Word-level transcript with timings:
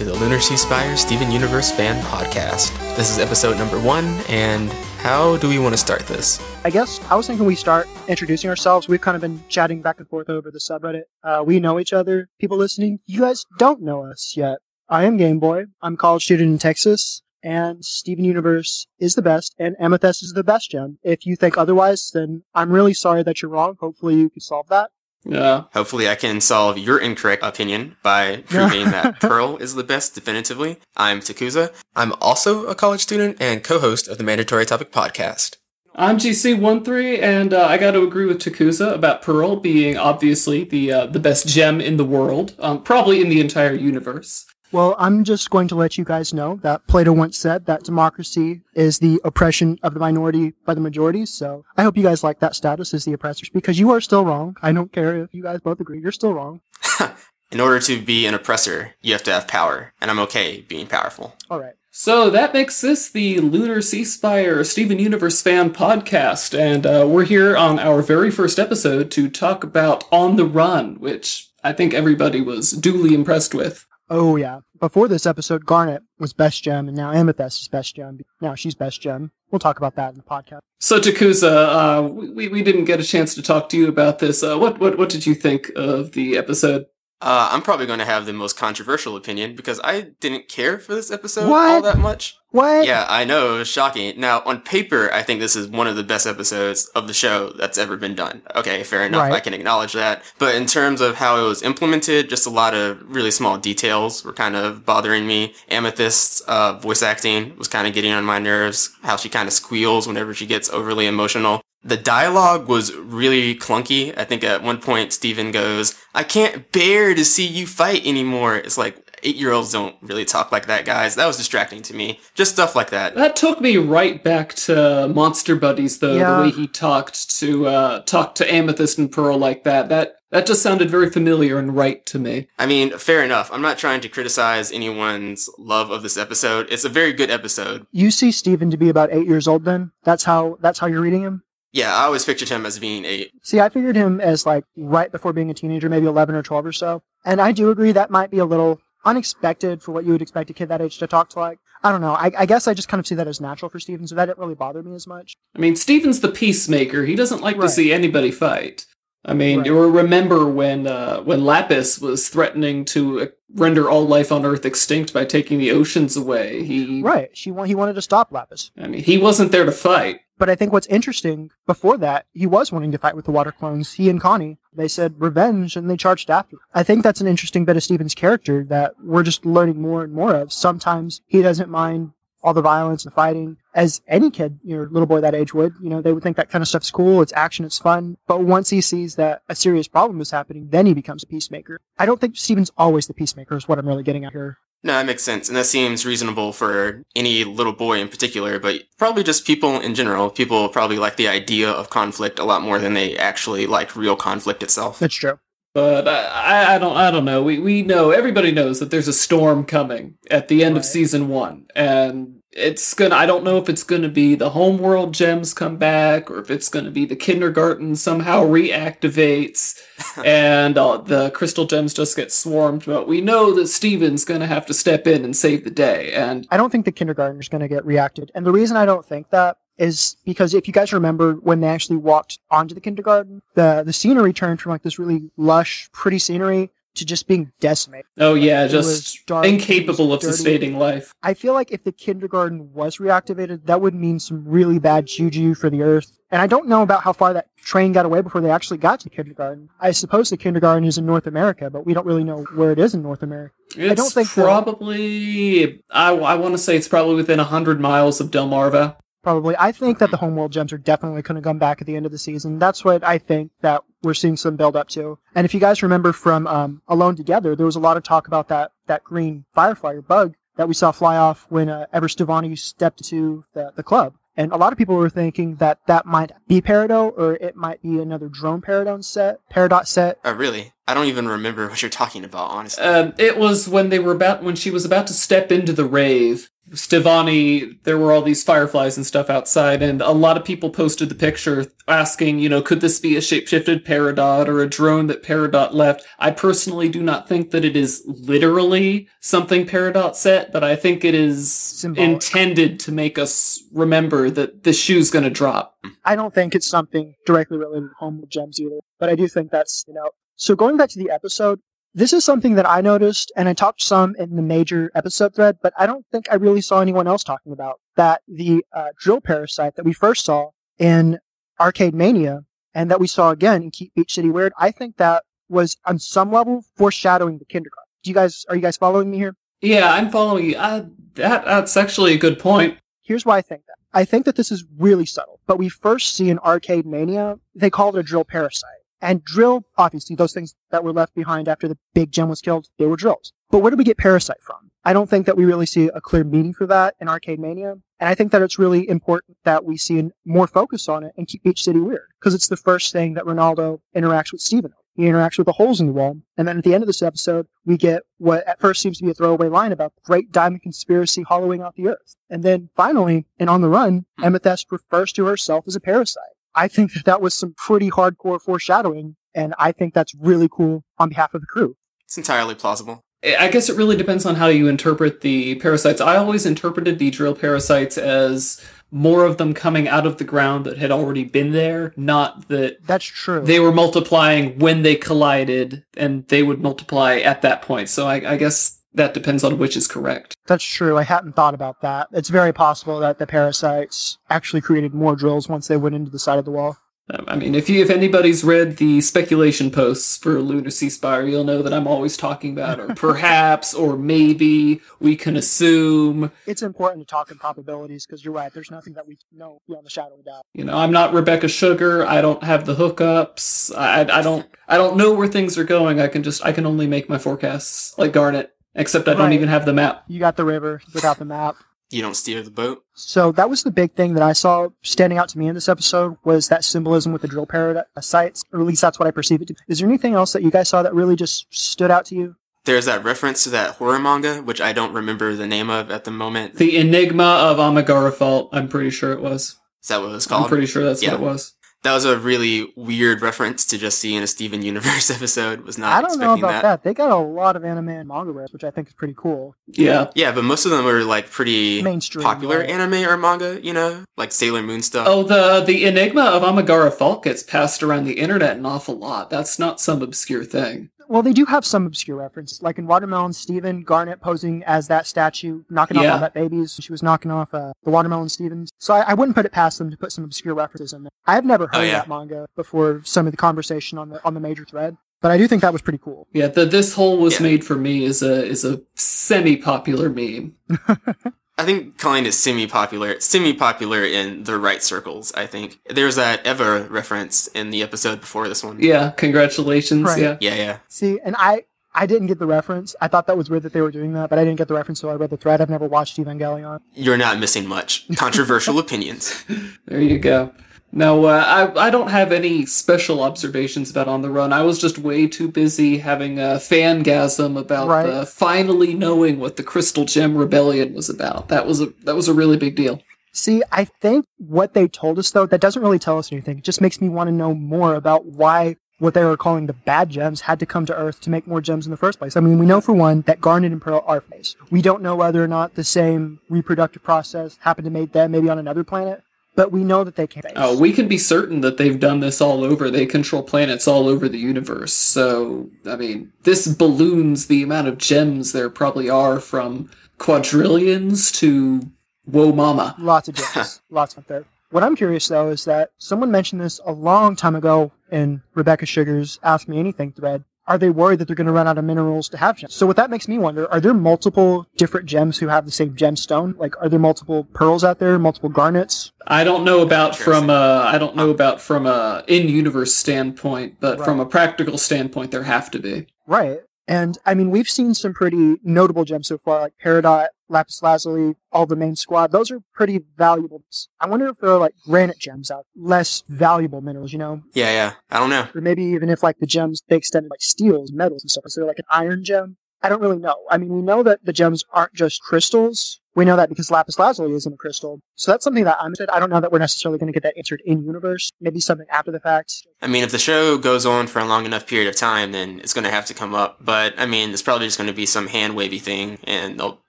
to 0.00 0.06
the 0.06 0.14
Lunar 0.14 0.40
Sea 0.40 0.56
Spire 0.56 0.96
Steven 0.96 1.30
Universe 1.30 1.70
Fan 1.70 2.02
Podcast. 2.04 2.74
This 2.96 3.10
is 3.10 3.18
episode 3.18 3.58
number 3.58 3.78
one, 3.78 4.06
and 4.30 4.72
how 4.96 5.36
do 5.36 5.46
we 5.46 5.58
want 5.58 5.74
to 5.74 5.76
start 5.76 6.06
this? 6.06 6.42
I 6.64 6.70
guess 6.70 6.98
I 7.10 7.16
was 7.16 7.26
thinking 7.26 7.44
we 7.44 7.54
start 7.54 7.86
introducing 8.08 8.48
ourselves. 8.48 8.88
We've 8.88 9.02
kind 9.02 9.14
of 9.14 9.20
been 9.20 9.44
chatting 9.50 9.82
back 9.82 9.98
and 9.98 10.08
forth 10.08 10.30
over 10.30 10.50
the 10.50 10.58
subreddit. 10.58 11.02
Uh, 11.22 11.42
we 11.44 11.60
know 11.60 11.78
each 11.78 11.92
other. 11.92 12.30
People 12.38 12.56
listening, 12.56 13.00
you 13.04 13.20
guys 13.20 13.44
don't 13.58 13.82
know 13.82 14.02
us 14.02 14.32
yet. 14.38 14.60
I 14.88 15.04
am 15.04 15.18
Game 15.18 15.38
Boy. 15.38 15.66
I'm 15.82 15.92
a 15.92 15.98
college 15.98 16.24
student 16.24 16.50
in 16.50 16.58
Texas, 16.58 17.20
and 17.42 17.84
Steven 17.84 18.24
Universe 18.24 18.86
is 18.98 19.16
the 19.16 19.22
best, 19.22 19.54
and 19.58 19.76
Amethyst 19.78 20.22
is 20.22 20.32
the 20.32 20.42
best 20.42 20.70
gem. 20.70 20.98
If 21.02 21.26
you 21.26 21.36
think 21.36 21.58
otherwise, 21.58 22.10
then 22.14 22.44
I'm 22.54 22.72
really 22.72 22.94
sorry 22.94 23.22
that 23.24 23.42
you're 23.42 23.50
wrong. 23.50 23.76
Hopefully, 23.80 24.14
you 24.14 24.30
can 24.30 24.40
solve 24.40 24.68
that. 24.68 24.92
Yeah. 25.24 25.64
Hopefully, 25.74 26.08
I 26.08 26.14
can 26.14 26.40
solve 26.40 26.78
your 26.78 26.98
incorrect 26.98 27.42
opinion 27.42 27.96
by 28.02 28.36
proving 28.48 28.86
that 28.86 29.20
Pearl 29.20 29.56
is 29.58 29.74
the 29.74 29.84
best 29.84 30.14
definitively. 30.14 30.78
I'm 30.96 31.20
Takuza. 31.20 31.72
I'm 31.94 32.12
also 32.20 32.66
a 32.66 32.74
college 32.74 33.00
student 33.00 33.40
and 33.40 33.62
co 33.62 33.78
host 33.78 34.08
of 34.08 34.18
the 34.18 34.24
Mandatory 34.24 34.66
Topic 34.66 34.92
podcast. 34.92 35.56
I'm 35.94 36.18
GC13, 36.18 37.20
and 37.20 37.52
uh, 37.52 37.66
I 37.66 37.76
got 37.76 37.90
to 37.92 38.02
agree 38.02 38.24
with 38.24 38.38
Takuza 38.38 38.94
about 38.94 39.22
Pearl 39.22 39.56
being 39.56 39.96
obviously 39.96 40.64
the 40.64 40.92
uh, 40.92 41.06
the 41.06 41.20
best 41.20 41.46
gem 41.46 41.80
in 41.80 41.96
the 41.96 42.04
world, 42.04 42.54
um, 42.58 42.82
probably 42.82 43.20
in 43.20 43.28
the 43.28 43.40
entire 43.40 43.74
universe. 43.74 44.46
Well, 44.72 44.94
I'm 44.98 45.24
just 45.24 45.50
going 45.50 45.66
to 45.68 45.74
let 45.74 45.98
you 45.98 46.04
guys 46.04 46.32
know 46.32 46.60
that 46.62 46.86
Plato 46.86 47.12
once 47.12 47.36
said 47.36 47.66
that 47.66 47.82
democracy 47.82 48.62
is 48.74 49.00
the 49.00 49.20
oppression 49.24 49.80
of 49.82 49.94
the 49.94 50.00
minority 50.00 50.52
by 50.64 50.74
the 50.74 50.80
majority. 50.80 51.26
So 51.26 51.64
I 51.76 51.82
hope 51.82 51.96
you 51.96 52.04
guys 52.04 52.22
like 52.22 52.38
that 52.38 52.54
status 52.54 52.94
as 52.94 53.04
the 53.04 53.12
oppressors 53.12 53.48
because 53.48 53.80
you 53.80 53.90
are 53.90 54.00
still 54.00 54.24
wrong. 54.24 54.56
I 54.62 54.70
don't 54.72 54.92
care 54.92 55.16
if 55.16 55.34
you 55.34 55.42
guys 55.42 55.60
both 55.60 55.80
agree. 55.80 56.00
You're 56.00 56.12
still 56.12 56.34
wrong. 56.34 56.60
In 57.50 57.60
order 57.60 57.80
to 57.80 58.00
be 58.00 58.26
an 58.26 58.34
oppressor, 58.34 58.94
you 59.02 59.12
have 59.12 59.24
to 59.24 59.32
have 59.32 59.48
power, 59.48 59.92
and 60.00 60.08
I'm 60.08 60.20
okay 60.20 60.60
being 60.68 60.86
powerful. 60.86 61.34
All 61.50 61.58
right. 61.58 61.74
So 61.90 62.30
that 62.30 62.54
makes 62.54 62.80
this 62.80 63.10
the 63.10 63.40
Lunar 63.40 63.82
Sea 63.82 64.04
Spire 64.04 64.62
Steven 64.62 65.00
Universe 65.00 65.42
fan 65.42 65.72
podcast, 65.72 66.56
and 66.56 66.86
uh, 66.86 67.08
we're 67.08 67.24
here 67.24 67.56
on 67.56 67.80
our 67.80 68.02
very 68.02 68.30
first 68.30 68.60
episode 68.60 69.10
to 69.10 69.28
talk 69.28 69.64
about 69.64 70.04
On 70.12 70.36
the 70.36 70.44
Run, 70.44 71.00
which 71.00 71.50
I 71.64 71.72
think 71.72 71.92
everybody 71.92 72.40
was 72.40 72.70
duly 72.70 73.14
impressed 73.14 73.52
with. 73.52 73.84
Oh 74.10 74.34
yeah. 74.34 74.60
Before 74.80 75.06
this 75.06 75.24
episode, 75.24 75.64
Garnet 75.64 76.02
was 76.18 76.32
best 76.32 76.64
gem, 76.64 76.88
and 76.88 76.96
now 76.96 77.12
Amethyst 77.12 77.62
is 77.62 77.68
best 77.68 77.94
gem. 77.94 78.18
Now 78.40 78.56
she's 78.56 78.74
best 78.74 79.00
gem. 79.00 79.30
We'll 79.50 79.60
talk 79.60 79.78
about 79.78 79.94
that 79.94 80.10
in 80.10 80.16
the 80.16 80.24
podcast. 80.24 80.60
So 80.80 80.98
Takuza, 80.98 81.48
uh, 81.48 82.08
we 82.08 82.48
we 82.48 82.62
didn't 82.62 82.86
get 82.86 82.98
a 82.98 83.04
chance 83.04 83.34
to 83.36 83.42
talk 83.42 83.68
to 83.68 83.76
you 83.76 83.88
about 83.88 84.18
this. 84.18 84.42
Uh, 84.42 84.58
what 84.58 84.80
what 84.80 84.98
what 84.98 85.10
did 85.10 85.26
you 85.26 85.34
think 85.34 85.70
of 85.76 86.12
the 86.12 86.36
episode? 86.36 86.86
Uh, 87.22 87.50
I'm 87.52 87.60
probably 87.62 87.84
going 87.86 87.98
to 87.98 88.04
have 88.06 88.24
the 88.24 88.32
most 88.32 88.56
controversial 88.56 89.14
opinion 89.14 89.54
because 89.54 89.78
I 89.84 90.02
didn't 90.20 90.48
care 90.48 90.78
for 90.78 90.94
this 90.94 91.10
episode 91.10 91.50
What? 91.50 91.68
all 91.70 91.82
that 91.82 91.98
much. 91.98 92.36
What? 92.52 92.84
Yeah, 92.86 93.06
I 93.08 93.24
know, 93.24 93.54
it 93.54 93.58
was 93.58 93.68
shocking. 93.68 94.18
Now, 94.18 94.42
on 94.44 94.60
paper, 94.62 95.12
I 95.12 95.22
think 95.22 95.38
this 95.38 95.54
is 95.54 95.68
one 95.68 95.86
of 95.86 95.94
the 95.96 96.02
best 96.02 96.26
episodes 96.26 96.86
of 96.96 97.06
the 97.06 97.12
show 97.14 97.50
that's 97.50 97.78
ever 97.78 97.96
been 97.96 98.14
done. 98.14 98.42
Okay, 98.56 98.82
fair 98.82 99.04
enough, 99.04 99.20
Right. 99.22 99.32
I 99.34 99.40
can 99.40 99.54
acknowledge 99.54 99.92
that. 99.92 100.22
But 100.38 100.54
in 100.56 100.66
terms 100.66 101.00
of 101.00 101.16
how 101.16 101.36
it 101.38 101.46
was 101.46 101.62
implemented, 101.62 102.28
just 102.28 102.46
a 102.46 102.50
lot 102.50 102.74
of 102.74 102.98
really 103.08 103.30
small 103.30 103.56
details 103.58 104.24
were 104.24 104.32
kind 104.32 104.56
of 104.56 104.84
bothering 104.84 105.26
me. 105.26 105.54
Amethyst's 105.70 106.40
uh, 106.48 106.72
voice 106.78 107.02
acting 107.02 107.56
was 107.56 107.68
kind 107.68 107.86
of 107.86 107.92
getting 107.94 108.12
on 108.12 108.24
my 108.24 108.38
nerves, 108.40 108.90
how 109.02 109.16
she 109.16 109.28
kind 109.28 109.46
of 109.46 109.52
squeals 109.52 110.08
whenever 110.08 110.34
she 110.34 110.46
gets 110.46 110.70
overly 110.70 111.06
emotional. 111.06 111.60
The 111.82 111.96
dialogue 111.96 112.68
was 112.68 112.94
really 112.94 113.54
clunky. 113.54 114.16
I 114.16 114.24
think 114.24 114.44
at 114.44 114.62
one 114.62 114.78
point 114.78 115.12
Steven 115.12 115.50
goes, 115.50 115.94
I 116.14 116.24
can't 116.24 116.70
bear 116.72 117.14
to 117.14 117.24
see 117.24 117.46
you 117.46 117.66
fight 117.66 118.06
anymore. 118.06 118.56
It's 118.56 118.76
like, 118.78 119.10
eight 119.22 119.36
year 119.36 119.52
olds 119.52 119.72
don't 119.72 119.96
really 120.00 120.24
talk 120.24 120.52
like 120.52 120.66
that, 120.66 120.84
guys. 120.84 121.14
That 121.14 121.26
was 121.26 121.36
distracting 121.36 121.82
to 121.82 121.94
me. 121.94 122.20
Just 122.34 122.52
stuff 122.52 122.74
like 122.74 122.90
that. 122.90 123.14
That 123.14 123.36
took 123.36 123.60
me 123.60 123.76
right 123.76 124.22
back 124.22 124.54
to 124.54 125.08
Monster 125.08 125.56
Buddies, 125.56 125.98
though. 125.98 126.16
Yeah. 126.16 126.36
The 126.36 126.42
way 126.42 126.50
he 126.50 126.66
talked 126.66 127.38
to 127.38 127.66
uh, 127.66 128.00
talked 128.02 128.36
to 128.38 128.52
Amethyst 128.52 128.98
and 128.98 129.10
Pearl 129.10 129.38
like 129.38 129.64
that. 129.64 129.88
That 129.88 130.16
that 130.30 130.46
just 130.46 130.62
sounded 130.62 130.90
very 130.90 131.10
familiar 131.10 131.58
and 131.58 131.76
right 131.76 132.04
to 132.06 132.18
me. 132.18 132.48
I 132.58 132.66
mean, 132.66 132.96
fair 132.98 133.24
enough. 133.24 133.52
I'm 133.52 133.62
not 133.62 133.78
trying 133.78 134.00
to 134.02 134.08
criticize 134.08 134.70
anyone's 134.70 135.50
love 135.58 135.90
of 135.90 136.02
this 136.02 136.16
episode. 136.16 136.68
It's 136.70 136.84
a 136.84 136.88
very 136.88 137.12
good 137.12 137.30
episode. 137.30 137.86
You 137.90 138.10
see 138.10 138.30
Steven 138.30 138.70
to 138.70 138.76
be 138.76 138.88
about 138.88 139.12
eight 139.12 139.26
years 139.26 139.48
old 139.48 139.64
then? 139.64 139.92
That's 140.04 140.24
how 140.24 140.58
that's 140.60 140.78
how 140.78 140.86
you're 140.86 141.00
reading 141.00 141.22
him? 141.22 141.42
Yeah, 141.72 141.94
I 141.94 142.04
always 142.04 142.24
pictured 142.24 142.48
him 142.48 142.66
as 142.66 142.78
being 142.78 143.04
eight. 143.04 143.32
See, 143.42 143.60
I 143.60 143.68
figured 143.68 143.96
him 143.96 144.20
as 144.20 144.44
like 144.44 144.64
right 144.76 145.10
before 145.10 145.32
being 145.32 145.50
a 145.50 145.54
teenager, 145.54 145.88
maybe 145.88 146.06
eleven 146.06 146.34
or 146.34 146.42
twelve 146.42 146.66
or 146.66 146.72
so. 146.72 147.02
And 147.24 147.40
I 147.40 147.52
do 147.52 147.70
agree 147.70 147.92
that 147.92 148.10
might 148.10 148.30
be 148.30 148.38
a 148.38 148.44
little 148.44 148.80
unexpected 149.04 149.82
for 149.82 149.92
what 149.92 150.04
you 150.04 150.12
would 150.12 150.22
expect 150.22 150.50
a 150.50 150.52
kid 150.52 150.68
that 150.68 150.80
age 150.80 150.98
to 150.98 151.06
talk 151.06 151.30
to 151.30 151.38
like. 151.38 151.58
I 151.82 151.90
don't 151.90 152.02
know. 152.02 152.12
I, 152.12 152.30
I 152.36 152.46
guess 152.46 152.68
I 152.68 152.74
just 152.74 152.88
kind 152.88 152.98
of 152.98 153.06
see 153.06 153.14
that 153.14 153.26
as 153.26 153.40
natural 153.40 153.70
for 153.70 153.80
Steven, 153.80 154.06
so 154.06 154.14
that 154.14 154.26
didn't 154.26 154.38
really 154.38 154.54
bother 154.54 154.82
me 154.82 154.94
as 154.94 155.06
much. 155.06 155.36
I 155.56 155.58
mean, 155.58 155.76
Steven's 155.76 156.20
the 156.20 156.28
peacemaker. 156.28 157.06
He 157.06 157.14
doesn't 157.14 157.40
like 157.40 157.58
to 157.58 157.68
see 157.70 157.92
anybody 157.92 158.30
fight. 158.30 158.84
I 159.24 159.34
mean, 159.34 159.58
Right. 159.58 159.66
you 159.66 159.86
remember 159.88 160.46
when 160.46 160.86
uh, 160.86 161.20
when 161.20 161.44
Lapis 161.44 162.00
was 162.00 162.28
threatening 162.28 162.84
to 162.86 163.20
uh, 163.20 163.26
render 163.54 163.90
all 163.90 164.06
life 164.06 164.32
on 164.32 164.46
Earth 164.46 164.64
extinct 164.64 165.12
by 165.12 165.24
taking 165.26 165.58
the 165.58 165.70
oceans 165.72 166.16
away. 166.16 166.64
He, 166.64 167.02
Right. 167.02 167.28
She 167.36 167.50
wa- 167.50 167.64
he 167.64 167.74
wanted 167.74 167.94
to 167.94 168.02
stop 168.02 168.32
Lapis. 168.32 168.70
I 168.78 168.86
mean, 168.86 169.02
he 169.02 169.18
wasn't 169.18 169.52
there 169.52 169.66
to 169.66 169.72
fight. 169.72 170.20
But 170.38 170.48
I 170.48 170.54
think 170.54 170.72
what's 170.72 170.86
interesting 170.86 171.50
before 171.66 171.98
that, 171.98 172.24
he 172.32 172.46
was 172.46 172.72
wanting 172.72 172.92
to 172.92 172.98
fight 172.98 173.14
with 173.14 173.26
the 173.26 173.30
water 173.30 173.52
clones. 173.52 173.92
He 173.94 174.08
and 174.08 174.18
Connie, 174.18 174.56
they 174.72 174.88
said 174.88 175.16
revenge 175.20 175.76
and 175.76 175.90
they 175.90 175.98
charged 175.98 176.30
after. 176.30 176.56
I 176.72 176.82
think 176.82 177.02
that's 177.02 177.20
an 177.20 177.26
interesting 177.26 177.66
bit 177.66 177.76
of 177.76 177.82
Steven's 177.82 178.14
character 178.14 178.64
that 178.64 178.94
we're 179.04 179.22
just 179.22 179.44
learning 179.44 179.82
more 179.82 180.02
and 180.02 180.14
more 180.14 180.34
of. 180.34 180.50
Sometimes 180.50 181.20
he 181.26 181.42
doesn't 181.42 181.68
mind 181.68 182.12
all 182.42 182.54
the 182.54 182.62
violence 182.62 183.04
and 183.04 183.14
fighting 183.14 183.56
as 183.74 184.00
any 184.08 184.30
kid, 184.30 184.58
you 184.64 184.76
know, 184.76 184.82
little 184.84 185.06
boy 185.06 185.20
that 185.20 185.34
age 185.34 185.54
would. 185.54 185.74
You 185.82 185.90
know, 185.90 186.00
they 186.00 186.12
would 186.12 186.22
think 186.22 186.36
that 186.36 186.50
kind 186.50 186.62
of 186.62 186.68
stuff's 186.68 186.90
cool. 186.90 187.22
It's 187.22 187.32
action. 187.34 187.64
It's 187.64 187.78
fun. 187.78 188.16
But 188.26 188.42
once 188.42 188.70
he 188.70 188.80
sees 188.80 189.16
that 189.16 189.42
a 189.48 189.54
serious 189.54 189.88
problem 189.88 190.20
is 190.20 190.30
happening, 190.30 190.68
then 190.70 190.86
he 190.86 190.94
becomes 190.94 191.22
a 191.22 191.26
peacemaker. 191.26 191.80
I 191.98 192.06
don't 192.06 192.20
think 192.20 192.36
Steven's 192.36 192.70
always 192.76 193.06
the 193.06 193.14
peacemaker 193.14 193.56
is 193.56 193.68
what 193.68 193.78
I'm 193.78 193.86
really 193.86 194.02
getting 194.02 194.24
at 194.24 194.32
here. 194.32 194.58
No, 194.82 194.94
that 194.94 195.04
makes 195.04 195.22
sense. 195.22 195.48
And 195.48 195.56
that 195.58 195.66
seems 195.66 196.06
reasonable 196.06 196.52
for 196.54 197.02
any 197.14 197.44
little 197.44 197.74
boy 197.74 198.00
in 198.00 198.08
particular, 198.08 198.58
but 198.58 198.82
probably 198.96 199.22
just 199.22 199.46
people 199.46 199.78
in 199.78 199.94
general. 199.94 200.30
People 200.30 200.70
probably 200.70 200.98
like 200.98 201.16
the 201.16 201.28
idea 201.28 201.70
of 201.70 201.90
conflict 201.90 202.38
a 202.38 202.44
lot 202.44 202.62
more 202.62 202.78
than 202.78 202.94
they 202.94 203.16
actually 203.18 203.66
like 203.66 203.94
real 203.94 204.16
conflict 204.16 204.62
itself. 204.62 204.98
That's 204.98 205.14
true. 205.14 205.38
But 205.72 206.08
I, 206.08 206.74
I, 206.74 206.78
don't, 206.78 206.96
I 206.96 207.10
don't 207.10 207.24
know. 207.24 207.42
We 207.42 207.60
we 207.60 207.82
know 207.82 208.10
everybody 208.10 208.50
knows 208.50 208.80
that 208.80 208.90
there's 208.90 209.06
a 209.06 209.12
storm 209.12 209.64
coming 209.64 210.14
at 210.28 210.48
the 210.48 210.64
end 210.64 210.76
of 210.76 210.84
season 210.84 211.28
one, 211.28 211.66
and 211.76 212.42
it's 212.50 212.92
gonna. 212.94 213.14
I 213.14 213.26
don't 213.26 213.44
know 213.44 213.58
if 213.58 213.68
it's 213.68 213.84
gonna 213.84 214.08
be 214.08 214.34
the 214.34 214.50
homeworld 214.50 215.14
gems 215.14 215.54
come 215.54 215.76
back, 215.76 216.28
or 216.28 216.40
if 216.40 216.50
it's 216.50 216.68
gonna 216.68 216.90
be 216.90 217.06
the 217.06 217.14
kindergarten 217.14 217.94
somehow 217.94 218.42
reactivates, 218.42 219.80
and 220.24 220.76
uh, 220.76 220.96
the 220.96 221.30
crystal 221.30 221.66
gems 221.66 221.94
just 221.94 222.16
get 222.16 222.32
swarmed. 222.32 222.84
But 222.84 223.06
we 223.06 223.20
know 223.20 223.54
that 223.54 223.68
Steven's 223.68 224.24
gonna 224.24 224.48
have 224.48 224.66
to 224.66 224.74
step 224.74 225.06
in 225.06 225.24
and 225.24 225.36
save 225.36 225.62
the 225.62 225.70
day, 225.70 226.12
and 226.12 226.48
I 226.50 226.56
don't 226.56 226.70
think 226.70 226.84
the 226.84 226.92
kindergartner's 226.92 227.48
going 227.48 227.62
to 227.62 227.68
get 227.68 227.86
reacted. 227.86 228.32
And 228.34 228.44
the 228.44 228.52
reason 228.52 228.76
I 228.76 228.86
don't 228.86 229.06
think 229.06 229.30
that 229.30 229.58
is 229.80 230.16
because 230.24 230.52
if 230.54 230.66
you 230.68 230.72
guys 230.74 230.92
remember 230.92 231.34
when 231.34 231.60
they 231.60 231.68
actually 231.68 231.96
walked 231.96 232.38
onto 232.50 232.74
the 232.74 232.80
kindergarten, 232.80 233.42
the 233.54 233.82
the 233.84 233.92
scenery 233.92 234.32
turned 234.32 234.60
from 234.60 234.70
like 234.70 234.82
this 234.82 234.98
really 234.98 235.30
lush, 235.36 235.88
pretty 235.92 236.18
scenery 236.18 236.70
to 236.92 237.04
just 237.06 237.28
being 237.28 237.52
decimated. 237.60 238.04
oh 238.18 238.34
yeah, 238.34 238.66
just 238.66 239.24
dark, 239.26 239.46
incapable 239.46 240.12
of 240.12 240.20
dirty. 240.20 240.32
sustaining 240.32 240.76
life. 240.76 241.14
I 241.22 241.34
feel 241.34 241.54
like 241.54 241.70
if 241.70 241.84
the 241.84 241.92
kindergarten 241.92 242.72
was 242.74 242.98
reactivated, 242.98 243.64
that 243.66 243.80
would 243.80 243.94
mean 243.94 244.18
some 244.18 244.44
really 244.46 244.78
bad 244.78 245.06
juju 245.06 245.54
for 245.54 245.70
the 245.70 245.82
earth. 245.82 246.18
And 246.30 246.42
I 246.42 246.46
don't 246.46 246.68
know 246.68 246.82
about 246.82 247.02
how 247.02 247.12
far 247.12 247.32
that 247.32 247.48
train 247.56 247.92
got 247.92 248.06
away 248.06 248.20
before 248.22 248.40
they 248.40 248.50
actually 248.50 248.78
got 248.78 249.00
to 249.00 249.08
kindergarten. 249.10 249.70
I 249.80 249.92
suppose 249.92 250.30
the 250.30 250.36
kindergarten 250.36 250.84
is 250.84 250.98
in 250.98 251.06
North 251.06 251.26
America, 251.26 251.70
but 251.70 251.86
we 251.86 251.94
don't 251.94 252.06
really 252.06 252.24
know 252.24 252.42
where 252.54 252.72
it 252.72 252.78
is 252.78 252.92
in 252.92 253.02
North 253.02 253.22
America. 253.22 253.54
It's 253.76 254.00
don't 254.00 254.12
think 254.12 254.28
the- 254.34 254.42
probably. 254.42 255.82
I, 255.90 256.12
I 256.12 256.34
want 256.34 256.54
to 256.54 256.58
say 256.58 256.76
it's 256.76 256.88
probably 256.88 257.14
within 257.14 257.38
hundred 257.38 257.80
miles 257.80 258.20
of 258.20 258.30
Delmarva. 258.30 258.96
Probably. 259.22 259.54
I 259.58 259.72
think 259.72 259.98
that 259.98 260.10
the 260.10 260.16
homeworld 260.16 260.52
gems 260.52 260.72
are 260.72 260.78
definitely 260.78 261.22
going 261.22 261.36
to 261.36 261.46
come 261.46 261.58
back 261.58 261.80
at 261.80 261.86
the 261.86 261.94
end 261.94 262.06
of 262.06 262.12
the 262.12 262.18
season. 262.18 262.58
That's 262.58 262.84
what 262.84 263.04
I 263.04 263.18
think 263.18 263.52
that 263.60 263.82
we're 264.02 264.14
seeing 264.14 264.36
some 264.36 264.56
build 264.56 264.76
up 264.76 264.88
to. 264.90 265.18
And 265.34 265.44
if 265.44 265.52
you 265.52 265.60
guys 265.60 265.82
remember 265.82 266.12
from 266.12 266.46
um, 266.46 266.82
Alone 266.88 267.16
Together, 267.16 267.54
there 267.54 267.66
was 267.66 267.76
a 267.76 267.80
lot 267.80 267.96
of 267.96 268.02
talk 268.02 268.26
about 268.26 268.48
that 268.48 268.72
that 268.86 269.04
green 269.04 269.44
firefly 269.54 269.92
or 269.92 270.02
bug 270.02 270.34
that 270.56 270.68
we 270.68 270.74
saw 270.74 270.90
fly 270.90 271.16
off 271.16 271.46
when 271.48 271.68
uh, 271.68 271.86
Ever 271.92 272.08
Stevonnie 272.08 272.58
stepped 272.58 273.04
to 273.04 273.44
the, 273.54 273.72
the 273.76 273.82
club. 273.82 274.14
And 274.36 274.52
a 274.52 274.56
lot 274.56 274.72
of 274.72 274.78
people 274.78 274.96
were 274.96 275.10
thinking 275.10 275.56
that 275.56 275.80
that 275.86 276.06
might 276.06 276.32
be 276.48 276.62
Peridot 276.62 277.12
or 277.18 277.34
it 277.34 277.56
might 277.56 277.82
be 277.82 277.98
another 277.98 278.28
drone 278.28 278.62
Peridot 278.62 279.04
set, 279.04 279.40
Peridot 279.50 279.86
set. 279.86 280.18
Oh, 280.24 280.32
really? 280.32 280.72
I 280.88 280.94
don't 280.94 281.06
even 281.06 281.28
remember 281.28 281.68
what 281.68 281.82
you're 281.82 281.90
talking 281.90 282.24
about, 282.24 282.50
honestly. 282.50 282.82
Um, 282.82 283.12
it 283.18 283.38
was 283.38 283.68
when 283.68 283.90
they 283.90 283.98
were 283.98 284.12
about 284.12 284.42
when 284.42 284.56
she 284.56 284.70
was 284.70 284.84
about 284.84 285.06
to 285.08 285.12
step 285.12 285.52
into 285.52 285.72
the 285.72 285.84
rave. 285.84 286.50
Stevonnie, 286.72 287.82
there 287.82 287.98
were 287.98 288.12
all 288.12 288.22
these 288.22 288.44
fireflies 288.44 288.96
and 288.96 289.04
stuff 289.04 289.28
outside, 289.28 289.82
and 289.82 290.00
a 290.00 290.12
lot 290.12 290.36
of 290.36 290.44
people 290.44 290.70
posted 290.70 291.08
the 291.08 291.14
picture 291.14 291.66
asking, 291.88 292.38
you 292.38 292.48
know, 292.48 292.62
could 292.62 292.80
this 292.80 293.00
be 293.00 293.16
a 293.16 293.20
shapeshifted 293.20 293.84
Peridot 293.84 294.46
or 294.46 294.60
a 294.60 294.68
drone 294.68 295.08
that 295.08 295.22
Peridot 295.22 295.72
left? 295.72 296.06
I 296.18 296.30
personally 296.30 296.88
do 296.88 297.02
not 297.02 297.28
think 297.28 297.50
that 297.50 297.64
it 297.64 297.76
is 297.76 298.02
literally 298.06 299.08
something 299.20 299.66
Peridot 299.66 300.14
set, 300.14 300.52
but 300.52 300.62
I 300.62 300.76
think 300.76 301.04
it 301.04 301.14
is 301.14 301.52
Symbolic. 301.52 302.08
intended 302.08 302.78
to 302.80 302.92
make 302.92 303.18
us 303.18 303.62
remember 303.72 304.30
that 304.30 304.62
the 304.62 304.72
shoe's 304.72 305.10
going 305.10 305.24
to 305.24 305.30
drop. 305.30 305.74
I 306.04 306.14
don't 306.14 306.34
think 306.34 306.54
it's 306.54 306.66
something 306.66 307.14
directly 307.26 307.58
related 307.58 307.88
to 307.88 307.94
Homeworld 307.98 308.30
Gems 308.30 308.60
either, 308.60 308.78
but 308.98 309.08
I 309.08 309.16
do 309.16 309.26
think 309.26 309.50
that's, 309.50 309.84
you 309.88 309.94
know. 309.94 310.10
So 310.36 310.54
going 310.54 310.76
back 310.76 310.88
to 310.90 310.98
the 310.98 311.10
episode, 311.10 311.60
this 311.94 312.12
is 312.12 312.24
something 312.24 312.54
that 312.54 312.68
I 312.68 312.80
noticed, 312.80 313.32
and 313.36 313.48
I 313.48 313.52
talked 313.52 313.82
some 313.82 314.14
in 314.16 314.36
the 314.36 314.42
major 314.42 314.90
episode 314.94 315.34
thread, 315.34 315.58
but 315.62 315.72
I 315.76 315.86
don't 315.86 316.06
think 316.12 316.26
I 316.30 316.36
really 316.36 316.60
saw 316.60 316.80
anyone 316.80 317.06
else 317.06 317.24
talking 317.24 317.52
about 317.52 317.80
that 317.96 318.22
the 318.28 318.64
uh, 318.72 318.88
drill 318.98 319.20
parasite 319.20 319.76
that 319.76 319.84
we 319.84 319.92
first 319.92 320.24
saw 320.24 320.50
in 320.78 321.18
Arcade 321.58 321.94
Mania 321.94 322.44
and 322.74 322.90
that 322.90 323.00
we 323.00 323.06
saw 323.06 323.30
again 323.30 323.62
in 323.62 323.70
Keep 323.70 323.94
Beach 323.94 324.14
City 324.14 324.30
Weird. 324.30 324.52
I 324.58 324.70
think 324.70 324.96
that 324.96 325.24
was 325.48 325.76
on 325.84 325.98
some 325.98 326.30
level 326.30 326.64
foreshadowing 326.76 327.38
the 327.38 327.44
kindergarten. 327.44 327.90
Do 328.02 328.10
you 328.10 328.14
guys 328.14 328.44
are 328.48 328.54
you 328.54 328.62
guys 328.62 328.76
following 328.76 329.10
me 329.10 329.18
here? 329.18 329.34
Yeah, 329.60 329.92
I'm 329.92 330.10
following 330.10 330.50
you. 330.50 330.56
Uh, 330.56 330.86
that 331.14 331.44
that's 331.44 331.76
actually 331.76 332.14
a 332.14 332.18
good 332.18 332.38
point. 332.38 332.78
Here's 333.02 333.26
why 333.26 333.38
I 333.38 333.42
think 333.42 333.62
that. 333.66 333.74
I 333.92 334.04
think 334.04 334.24
that 334.24 334.36
this 334.36 334.52
is 334.52 334.64
really 334.78 335.04
subtle, 335.06 335.40
but 335.46 335.58
we 335.58 335.68
first 335.68 336.14
see 336.14 336.30
in 336.30 336.38
Arcade 336.38 336.86
Mania, 336.86 337.40
they 337.54 337.68
call 337.68 337.94
it 337.94 337.98
a 337.98 338.02
drill 338.04 338.24
parasite. 338.24 338.70
And 339.00 339.24
drill, 339.24 339.64
obviously, 339.78 340.16
those 340.16 340.32
things 340.32 340.54
that 340.70 340.84
were 340.84 340.92
left 340.92 341.14
behind 341.14 341.48
after 341.48 341.68
the 341.68 341.78
big 341.94 342.12
gem 342.12 342.28
was 342.28 342.40
killed, 342.40 342.68
they 342.78 342.86
were 342.86 342.96
drills. 342.96 343.32
But 343.50 343.60
where 343.60 343.70
do 343.70 343.76
we 343.76 343.84
get 343.84 343.98
parasite 343.98 344.42
from? 344.42 344.70
I 344.84 344.92
don't 344.92 345.10
think 345.10 345.26
that 345.26 345.36
we 345.36 345.44
really 345.44 345.66
see 345.66 345.88
a 345.88 346.00
clear 346.00 346.24
meaning 346.24 346.54
for 346.54 346.66
that 346.66 346.94
in 347.00 347.08
Arcade 347.08 347.40
Mania. 347.40 347.72
And 347.98 348.08
I 348.08 348.14
think 348.14 348.32
that 348.32 348.42
it's 348.42 348.58
really 348.58 348.88
important 348.88 349.36
that 349.44 349.64
we 349.64 349.76
see 349.76 350.10
more 350.24 350.46
focus 350.46 350.88
on 350.88 351.04
it 351.04 351.12
and 351.16 351.26
keep 351.26 351.42
Beach 351.42 351.62
City 351.62 351.80
weird. 351.80 352.08
Because 352.18 352.34
it's 352.34 352.48
the 352.48 352.56
first 352.56 352.92
thing 352.92 353.14
that 353.14 353.24
Ronaldo 353.24 353.80
interacts 353.94 354.32
with 354.32 354.40
Steven. 354.40 354.72
He 354.94 355.04
interacts 355.04 355.38
with 355.38 355.46
the 355.46 355.52
holes 355.52 355.80
in 355.80 355.86
the 355.86 355.92
wall. 355.92 356.18
And 356.36 356.46
then 356.46 356.58
at 356.58 356.64
the 356.64 356.74
end 356.74 356.82
of 356.82 356.86
this 356.86 357.02
episode, 357.02 357.46
we 357.64 357.76
get 357.76 358.02
what 358.18 358.46
at 358.46 358.60
first 358.60 358.82
seems 358.82 358.98
to 358.98 359.04
be 359.04 359.10
a 359.10 359.14
throwaway 359.14 359.48
line 359.48 359.72
about 359.72 359.94
the 359.94 360.02
great 360.04 360.30
diamond 360.32 360.62
conspiracy 360.62 361.22
hollowing 361.22 361.62
out 361.62 361.74
the 361.74 361.88
earth. 361.88 362.16
And 362.28 362.42
then 362.42 362.70
finally, 362.76 363.26
and 363.38 363.48
on 363.50 363.60
the 363.62 363.68
run, 363.68 364.06
hmm. 364.18 364.24
Amethyst 364.24 364.70
refers 364.70 365.12
to 365.12 365.24
herself 365.24 365.64
as 365.66 365.76
a 365.76 365.80
parasite. 365.80 366.22
I 366.54 366.68
think 366.68 366.92
that 366.94 367.04
that 367.04 367.20
was 367.20 367.34
some 367.34 367.54
pretty 367.56 367.90
hardcore 367.90 368.40
foreshadowing. 368.40 369.16
And 369.34 369.54
I 369.58 369.72
think 369.72 369.94
that's 369.94 370.14
really 370.14 370.48
cool 370.50 370.84
on 370.98 371.08
behalf 371.08 371.34
of 371.34 371.40
the 371.40 371.46
crew. 371.46 371.76
It's 372.04 372.18
entirely 372.18 372.54
plausible. 372.54 373.04
I 373.22 373.48
guess 373.48 373.68
it 373.68 373.76
really 373.76 373.96
depends 373.96 374.24
on 374.24 374.36
how 374.36 374.46
you 374.46 374.66
interpret 374.66 375.20
the 375.20 375.56
parasites. 375.56 376.00
I 376.00 376.16
always 376.16 376.46
interpreted 376.46 376.98
the 376.98 377.10
drill 377.10 377.34
parasites 377.34 377.98
as 377.98 378.64
more 378.90 379.24
of 379.24 379.36
them 379.36 379.52
coming 379.52 379.86
out 379.86 380.06
of 380.06 380.16
the 380.16 380.24
ground 380.24 380.64
that 380.64 380.78
had 380.78 380.90
already 380.90 381.24
been 381.24 381.52
there, 381.52 381.92
not 381.96 382.48
that 382.48 382.84
That's 382.86 383.04
true. 383.04 383.42
they 383.42 383.60
were 383.60 383.72
multiplying 383.72 384.58
when 384.58 384.82
they 384.82 384.96
collided 384.96 385.84
and 385.98 386.26
they 386.28 386.42
would 386.42 386.60
multiply 386.62 387.18
at 387.18 387.42
that 387.42 387.60
point. 387.62 387.90
So 387.90 388.08
I, 388.08 388.32
I 388.32 388.36
guess 388.36 388.79
that 388.94 389.14
depends 389.14 389.44
on 389.44 389.58
which 389.58 389.76
is 389.76 389.86
correct. 389.86 390.34
That's 390.46 390.64
true. 390.64 390.98
I 390.98 391.02
hadn't 391.02 391.36
thought 391.36 391.54
about 391.54 391.80
that. 391.82 392.08
It's 392.12 392.28
very 392.28 392.52
possible 392.52 392.98
that 393.00 393.18
the 393.18 393.26
parasites 393.26 394.18
actually 394.28 394.60
created 394.60 394.94
more 394.94 395.16
drills 395.16 395.48
once 395.48 395.68
they 395.68 395.76
went 395.76 395.94
into 395.94 396.10
the 396.10 396.18
side 396.18 396.38
of 396.38 396.44
the 396.44 396.50
wall. 396.50 396.76
Um, 397.12 397.24
I 397.26 397.36
mean, 397.36 397.54
if 397.54 397.68
you 397.68 397.82
if 397.82 397.90
anybody's 397.90 398.44
read 398.44 398.76
the 398.76 399.00
speculation 399.00 399.70
posts 399.70 400.16
for 400.16 400.40
Lunar 400.40 400.70
Sea 400.70 400.90
Spire, 400.90 401.26
you'll 401.26 401.44
know 401.44 401.62
that 401.62 401.72
I'm 401.72 401.86
always 401.86 402.16
talking 402.16 402.52
about 402.52 402.78
or 402.78 402.86
perhaps 402.94 403.74
or 403.74 403.96
maybe 403.96 404.80
we 405.00 405.16
can 405.16 405.36
assume. 405.36 406.30
It's 406.46 406.62
important 406.62 407.06
to 407.06 407.10
talk 407.10 407.30
in 407.30 407.38
probabilities 407.38 408.06
because 408.06 408.24
you're 408.24 408.34
right. 408.34 408.52
There's 408.52 408.70
nothing 408.70 408.92
that 408.94 409.06
we 409.06 409.18
know 409.32 409.60
beyond 409.66 409.86
the 409.86 409.90
shadow 409.90 410.14
of 410.14 410.20
a 410.20 410.22
doubt. 410.22 410.42
You 410.54 410.64
know, 410.64 410.76
I'm 410.76 410.92
not 410.92 411.12
Rebecca 411.12 411.48
Sugar. 411.48 412.06
I 412.06 412.20
don't 412.20 412.44
have 412.44 412.64
the 412.64 412.76
hookups. 412.76 413.74
I, 413.76 414.02
I 414.02 414.22
don't 414.22 414.46
I 414.68 414.76
don't 414.76 414.96
know 414.96 415.12
where 415.12 415.28
things 415.28 415.58
are 415.58 415.64
going. 415.64 416.00
I 416.00 416.06
can 416.06 416.22
just 416.22 416.44
I 416.44 416.52
can 416.52 416.66
only 416.66 416.86
make 416.86 417.08
my 417.08 417.18
forecasts 417.18 417.96
like 417.98 418.12
Garnet. 418.12 418.54
Except 418.74 419.08
I 419.08 419.14
don't 419.14 419.32
even 419.32 419.48
have 419.48 419.64
the 419.66 419.72
map. 419.72 420.04
You 420.08 420.20
got 420.20 420.36
the 420.36 420.44
river 420.44 420.80
without 420.94 421.18
the 421.18 421.24
map. 421.24 421.56
You 421.90 422.02
don't 422.02 422.14
steer 422.14 422.40
the 422.40 422.52
boat. 422.52 422.84
So 422.94 423.32
that 423.32 423.50
was 423.50 423.64
the 423.64 423.72
big 423.72 423.94
thing 423.94 424.14
that 424.14 424.22
I 424.22 424.32
saw 424.32 424.68
standing 424.82 425.18
out 425.18 425.28
to 425.30 425.38
me 425.38 425.48
in 425.48 425.54
this 425.56 425.68
episode 425.68 426.16
was 426.22 426.48
that 426.48 426.62
symbolism 426.62 427.12
with 427.12 427.22
the 427.22 427.26
drill 427.28 427.46
parasites, 427.46 428.44
or 428.52 428.60
at 428.60 428.66
least 428.66 428.80
that's 428.80 428.98
what 429.00 429.08
I 429.08 429.10
perceive 429.10 429.42
it 429.42 429.48
to. 429.48 429.54
be. 429.54 429.60
Is 429.66 429.80
there 429.80 429.88
anything 429.88 430.14
else 430.14 430.32
that 430.32 430.42
you 430.44 430.52
guys 430.52 430.68
saw 430.68 430.82
that 430.84 430.94
really 430.94 431.16
just 431.16 431.46
stood 431.52 431.90
out 431.90 432.04
to 432.06 432.14
you? 432.14 432.36
There's 432.64 432.84
that 432.84 433.02
reference 433.02 433.42
to 433.44 433.50
that 433.50 433.76
horror 433.76 433.98
manga, 433.98 434.36
which 434.36 434.60
I 434.60 434.72
don't 434.72 434.92
remember 434.92 435.34
the 435.34 435.46
name 435.48 435.68
of 435.68 435.90
at 435.90 436.04
the 436.04 436.10
moment. 436.12 436.56
The 436.56 436.76
Enigma 436.76 437.24
of 437.24 437.58
Amigara 437.58 438.12
Fault. 438.12 438.50
I'm 438.52 438.68
pretty 438.68 438.90
sure 438.90 439.12
it 439.12 439.20
was. 439.20 439.56
Is 439.82 439.88
that 439.88 440.00
what 440.00 440.10
it 440.10 440.12
was 440.12 440.26
called? 440.26 440.44
I'm 440.44 440.48
pretty 440.48 440.66
sure 440.66 440.84
that's 440.84 441.02
Yeah. 441.02 441.12
what 441.12 441.20
it 441.22 441.24
was. 441.24 441.54
That 441.82 441.94
was 441.94 442.04
a 442.04 442.18
really 442.18 442.72
weird 442.76 443.22
reference 443.22 443.64
to 443.66 443.78
just 443.78 443.98
see 443.98 444.14
in 444.14 444.22
a 444.22 444.26
Steven 444.26 444.62
Universe 444.62 445.10
episode. 445.16 445.62
Was 445.62 445.78
not 445.78 445.92
I 445.92 446.06
don't 446.06 446.18
know 446.20 446.34
about 446.34 446.62
that. 446.62 446.82
They 446.82 446.92
got 446.92 447.10
a 447.10 447.16
lot 447.16 447.56
of 447.56 447.64
anime 447.64 447.88
and 447.88 448.08
manga 448.08 448.32
reps, 448.32 448.52
which 448.52 448.64
I 448.64 448.70
think 448.70 448.88
is 448.88 448.94
pretty 448.94 449.14
cool. 449.16 449.56
Yeah. 449.66 450.10
Yeah, 450.14 450.32
but 450.32 450.44
most 450.44 450.66
of 450.66 450.72
them 450.72 450.86
are 450.86 451.04
like 451.04 451.30
pretty 451.30 451.82
Mainstream, 451.82 452.22
popular 452.22 452.58
right. 452.58 452.68
anime 452.68 453.08
or 453.08 453.16
manga, 453.16 453.64
you 453.64 453.72
know, 453.72 454.04
like 454.16 454.32
Sailor 454.32 454.62
Moon 454.62 454.82
stuff. 454.82 455.06
Oh, 455.08 455.22
the 455.22 455.64
the 455.64 455.86
Enigma 455.86 456.22
of 456.22 456.42
Amigara 456.42 456.90
Fault 456.90 457.24
gets 457.24 457.42
passed 457.42 457.82
around 457.82 458.04
the 458.04 458.18
internet 458.18 458.56
an 458.58 458.66
awful 458.66 458.96
lot. 458.96 459.30
That's 459.30 459.58
not 459.58 459.80
some 459.80 460.02
obscure 460.02 460.44
thing. 460.44 460.90
Well, 461.10 461.22
they 461.22 461.32
do 461.32 461.44
have 461.46 461.64
some 461.64 461.86
obscure 461.86 462.16
references, 462.16 462.62
like 462.62 462.78
in 462.78 462.86
Watermelon 462.86 463.32
Steven, 463.32 463.82
Garnet 463.82 464.20
posing 464.20 464.62
as 464.62 464.86
that 464.86 465.08
statue, 465.08 465.64
knocking 465.68 465.96
off 465.96 466.06
all 466.06 466.18
that 466.20 466.34
babies. 466.34 466.78
She 466.80 466.92
was 466.92 467.02
knocking 467.02 467.32
off 467.32 467.52
uh, 467.52 467.72
the 467.82 467.90
Watermelon 467.90 468.28
Stevens. 468.28 468.70
So 468.78 468.94
I, 468.94 469.00
I 469.00 469.14
wouldn't 469.14 469.34
put 469.34 469.44
it 469.44 469.50
past 469.50 469.78
them 469.78 469.90
to 469.90 469.96
put 469.96 470.12
some 470.12 470.22
obscure 470.22 470.54
references 470.54 470.92
in 470.92 471.02
there. 471.02 471.10
I've 471.26 471.44
never 471.44 471.66
heard 471.66 471.74
Oh, 471.74 471.82
yeah. 471.82 471.98
that 471.98 472.08
manga 472.08 472.46
before 472.54 473.02
some 473.04 473.26
of 473.26 473.32
the 473.32 473.36
conversation 473.36 473.98
on 473.98 474.10
the 474.10 474.24
on 474.24 474.34
the 474.34 474.40
major 474.40 474.64
thread, 474.64 474.96
but 475.20 475.32
I 475.32 475.36
do 475.36 475.48
think 475.48 475.62
that 475.62 475.72
was 475.72 475.82
pretty 475.82 475.98
cool. 475.98 476.28
Yeah, 476.32 476.46
the 476.46 476.64
this 476.64 476.94
hole 476.94 477.18
was 477.18 477.34
Yeah. 477.40 477.42
made 477.42 477.64
for 477.64 477.74
me 477.74 478.04
is 478.04 478.22
a 478.22 478.44
is 478.46 478.64
a 478.64 478.80
semi 478.94 479.56
popular 479.56 480.08
meme. 480.10 480.54
I 481.60 481.64
think 481.64 481.98
calling 481.98 482.24
it 482.24 482.32
semi-popular, 482.32 483.20
semi-popular 483.20 484.02
in 484.04 484.44
the 484.44 484.58
right 484.58 484.82
circles. 484.82 485.32
I 485.34 485.46
think 485.46 485.78
there's 485.88 486.16
that 486.16 486.46
Eva 486.46 486.86
reference 486.88 487.48
in 487.48 487.70
the 487.70 487.82
episode 487.82 488.20
before 488.20 488.48
this 488.48 488.64
one. 488.64 488.78
Yeah, 488.80 489.10
congratulations. 489.10 490.04
Right. 490.04 490.22
Yeah. 490.22 490.36
yeah, 490.40 490.54
yeah. 490.54 490.78
See, 490.88 491.20
and 491.24 491.36
I 491.38 491.64
I 491.94 492.06
didn't 492.06 492.28
get 492.28 492.38
the 492.38 492.46
reference. 492.46 492.94
I 493.00 493.08
thought 493.08 493.26
that 493.26 493.36
was 493.36 493.50
weird 493.50 493.64
that 493.64 493.72
they 493.72 493.80
were 493.82 493.90
doing 493.90 494.12
that, 494.14 494.30
but 494.30 494.38
I 494.38 494.44
didn't 494.44 494.58
get 494.58 494.68
the 494.68 494.74
reference, 494.74 495.00
so 495.00 495.10
I 495.10 495.14
read 495.14 495.30
the 495.30 495.36
thread. 495.36 495.60
I've 495.60 495.70
never 495.70 495.86
watched 495.86 496.16
Evangelion. 496.18 496.80
You're 496.94 497.16
not 497.16 497.38
missing 497.38 497.66
much. 497.66 498.06
Controversial 498.16 498.78
opinions. 498.84 499.44
There 499.86 500.00
you 500.00 500.18
go. 500.18 500.52
Now, 500.92 501.24
uh, 501.24 501.44
I 501.76 501.86
I 501.86 501.90
don't 501.90 502.08
have 502.08 502.32
any 502.32 502.66
special 502.66 503.22
observations 503.22 503.90
about 503.90 504.08
on 504.08 504.22
the 504.22 504.30
run. 504.30 504.52
I 504.52 504.62
was 504.62 504.80
just 504.80 504.98
way 504.98 505.28
too 505.28 505.48
busy 505.48 505.98
having 505.98 506.38
a 506.38 506.56
fangasm 506.58 507.56
about 507.58 507.88
Right. 507.88 508.08
uh, 508.08 508.24
finally 508.24 508.94
knowing 508.94 509.38
what 509.38 509.56
the 509.56 509.62
Crystal 509.62 510.04
Gem 510.04 510.36
Rebellion 510.36 510.94
was 510.94 511.08
about. 511.08 511.48
That 511.48 511.66
was 511.66 511.80
a 511.80 511.92
that 512.04 512.16
was 512.16 512.26
a 512.28 512.34
really 512.34 512.56
big 512.56 512.74
deal. 512.74 513.00
See, 513.32 513.62
I 513.70 513.84
think 513.84 514.26
what 514.38 514.74
they 514.74 514.88
told 514.88 515.16
us 515.20 515.30
though, 515.30 515.46
that 515.46 515.60
doesn't 515.60 515.80
really 515.82 516.00
tell 516.00 516.18
us 516.18 516.32
anything. 516.32 516.58
It 516.58 516.64
just 516.64 516.80
makes 516.80 517.00
me 517.00 517.08
want 517.08 517.28
to 517.28 517.32
know 517.32 517.54
more 517.54 517.94
about 517.94 518.26
why 518.26 518.74
what 518.98 519.14
they 519.14 519.24
were 519.24 519.36
calling 519.36 519.66
the 519.66 519.72
bad 519.72 520.10
gems 520.10 520.42
had 520.42 520.58
to 520.58 520.66
come 520.66 520.84
to 520.86 520.94
Earth 520.94 521.20
to 521.22 521.30
make 521.30 521.46
more 521.46 521.60
gems 521.62 521.86
in 521.86 521.90
the 521.90 521.96
first 521.96 522.18
place. 522.18 522.36
I 522.36 522.40
mean, 522.40 522.58
we 522.58 522.66
know 522.66 522.80
for 522.82 522.92
one 522.92 523.22
that 523.22 523.40
Garnet 523.40 523.72
and 523.72 523.80
Pearl 523.80 524.02
are 524.06 524.20
phase. 524.20 524.56
We 524.70 524.82
don't 524.82 525.00
know 525.02 525.16
whether 525.16 525.42
or 525.42 525.48
not 525.48 525.74
the 525.74 525.84
same 525.84 526.40
reproductive 526.50 527.02
process 527.02 527.56
happened 527.62 527.86
to 527.86 527.90
make 527.90 528.12
them 528.12 528.32
maybe 528.32 528.50
on 528.50 528.58
another 528.58 528.84
planet, 528.84 529.22
but 529.54 529.72
we 529.72 529.84
know 529.84 530.04
that 530.04 530.16
they 530.16 530.26
phase. 530.26 530.52
Oh, 530.56 530.78
we 530.78 530.92
can 530.92 531.08
be 531.08 531.18
certain 531.18 531.60
that 531.60 531.76
they've 531.76 531.98
done 531.98 532.20
this 532.20 532.40
all 532.40 532.64
over. 532.64 532.90
They 532.90 533.06
control 533.06 533.42
planets 533.42 533.86
all 533.88 534.08
over 534.08 534.28
the 534.28 534.38
universe. 534.38 534.92
So, 534.92 535.70
I 535.86 535.96
mean, 535.96 536.32
this 536.44 536.66
balloons 536.66 537.46
the 537.46 537.62
amount 537.62 537.88
of 537.88 537.98
gems 537.98 538.52
there 538.52 538.70
probably 538.70 539.10
are 539.10 539.40
from 539.40 539.90
quadrillions 540.18 541.32
to 541.32 541.90
whoa 542.24 542.52
mama. 542.52 542.94
Lots 542.98 543.28
of 543.28 543.34
gems. 543.34 543.80
Lots 543.90 544.16
of 544.16 544.26
there. 544.26 544.44
What 544.70 544.84
I'm 544.84 544.94
curious 544.94 545.26
though 545.26 545.50
is 545.50 545.64
that 545.64 545.90
someone 545.98 546.30
mentioned 546.30 546.60
this 546.60 546.80
a 546.84 546.92
long 546.92 547.34
time 547.34 547.56
ago 547.56 547.90
in 548.12 548.42
Rebecca 548.54 548.86
Sugar's 548.86 549.40
Ask 549.42 549.66
Me 549.66 549.80
Anything 549.80 550.12
thread. 550.12 550.44
Are 550.70 550.78
they 550.78 550.88
worried 550.88 551.18
that 551.18 551.26
they're 551.26 551.34
going 551.34 551.48
to 551.48 551.52
run 551.52 551.66
out 551.66 551.78
of 551.78 551.84
minerals 551.84 552.28
to 552.28 552.36
have 552.36 552.56
gems? 552.56 552.74
So 552.76 552.86
what 552.86 552.94
that 552.94 553.10
makes 553.10 553.26
me 553.26 553.38
wonder, 553.38 553.68
are 553.72 553.80
there 553.80 553.92
multiple 553.92 554.68
different 554.76 555.06
gems 555.06 555.36
who 555.38 555.48
have 555.48 555.64
the 555.64 555.72
same 555.72 555.96
gemstone? 555.96 556.56
Like, 556.58 556.80
are 556.80 556.88
there 556.88 557.00
multiple 557.00 557.42
pearls 557.52 557.82
out 557.82 557.98
there, 557.98 558.16
multiple 558.20 558.50
garnets? 558.50 559.10
I 559.26 559.42
don't 559.42 559.64
know 559.64 559.80
about 559.80 560.14
from 560.14 560.48
a 560.48 560.84
I 560.86 560.96
don't 560.96 561.16
know 561.16 561.30
about 561.30 561.60
from 561.60 561.86
a 561.86 562.22
in 562.28 562.48
universe 562.48 562.94
standpoint, 562.94 563.78
but 563.80 563.98
Right. 563.98 564.04
from 564.04 564.20
a 564.20 564.24
practical 564.26 564.78
standpoint, 564.78 565.32
there 565.32 565.42
have 565.42 565.72
to 565.72 565.80
be. 565.80 566.06
Right. 566.28 566.60
And 566.88 567.18
I 567.24 567.34
mean, 567.34 567.50
we've 567.50 567.68
seen 567.68 567.94
some 567.94 568.12
pretty 568.14 568.56
notable 568.64 569.04
gems 569.04 569.28
so 569.28 569.38
far, 569.38 569.60
like 569.60 569.74
Peridot, 569.82 570.28
Lapis 570.48 570.82
Lazuli, 570.82 571.36
all 571.52 571.66
the 571.66 571.76
main 571.76 571.94
squad. 571.94 572.32
Those 572.32 572.50
are 572.50 572.60
pretty 572.74 573.00
valuable. 573.16 573.62
I 574.00 574.08
wonder 574.08 574.26
if 574.26 574.38
there 574.38 574.50
are 574.50 574.58
like 574.58 574.74
granite 574.84 575.18
gems 575.18 575.50
out, 575.50 575.66
less 575.76 576.24
valuable 576.28 576.80
minerals, 576.80 577.12
you 577.12 577.18
know? 577.18 577.42
Yeah, 577.54 577.70
yeah. 577.70 577.92
I 578.10 578.18
don't 578.18 578.30
know. 578.30 578.48
or 578.54 578.60
maybe 578.60 578.82
even 578.82 579.08
if 579.08 579.22
like 579.22 579.38
the 579.38 579.46
gems 579.46 579.82
they 579.88 579.96
extended 579.96 580.30
like 580.30 580.42
steels, 580.42 580.92
metals 580.92 581.22
and 581.22 581.30
stuff. 581.30 581.44
Is 581.46 581.54
there 581.54 581.64
like 581.66 581.78
an 581.78 581.84
iron 581.90 582.24
gem? 582.24 582.56
I 582.82 582.88
don't 582.88 583.02
really 583.02 583.18
know. 583.18 583.36
I 583.50 583.58
mean, 583.58 583.68
we 583.74 583.82
know 583.82 584.02
that 584.02 584.24
the 584.24 584.32
gems 584.32 584.64
aren't 584.72 584.94
just 584.94 585.22
crystals, 585.22 585.99
We 586.14 586.24
know 586.24 586.36
that 586.36 586.48
because 586.48 586.70
lapis 586.70 586.98
lazuli 586.98 587.34
isn't 587.34 587.52
a 587.52 587.56
crystal. 587.56 588.00
So 588.16 588.32
that's 588.32 588.42
something 588.42 588.64
that 588.64 588.78
I'm 588.80 588.88
interested. 588.88 589.14
I 589.14 589.20
don't 589.20 589.30
know 589.30 589.40
that 589.40 589.52
we're 589.52 589.60
necessarily 589.60 589.98
going 589.98 590.12
to 590.12 590.12
get 590.12 590.24
that 590.24 590.36
answered 590.36 590.60
in 590.64 590.84
universe. 590.84 591.30
Maybe 591.40 591.60
something 591.60 591.86
after 591.90 592.10
the 592.10 592.20
fact. 592.20 592.66
I 592.82 592.88
mean, 592.88 593.04
if 593.04 593.12
the 593.12 593.18
show 593.18 593.58
goes 593.58 593.86
on 593.86 594.08
for 594.08 594.18
a 594.18 594.24
long 594.24 594.44
enough 594.44 594.66
period 594.66 594.88
of 594.88 594.96
time, 594.96 595.32
then 595.32 595.60
it's 595.60 595.72
going 595.72 595.84
to 595.84 595.90
have 595.90 596.06
to 596.06 596.14
come 596.14 596.34
up. 596.34 596.58
But 596.60 596.94
I 596.98 597.06
mean, 597.06 597.30
it's 597.30 597.42
probably 597.42 597.66
just 597.66 597.78
going 597.78 597.88
to 597.88 597.94
be 597.94 598.06
some 598.06 598.26
hand 598.26 598.56
wavy 598.56 598.78
thing, 598.78 599.18
and 599.24 599.58
they'll 599.58 599.80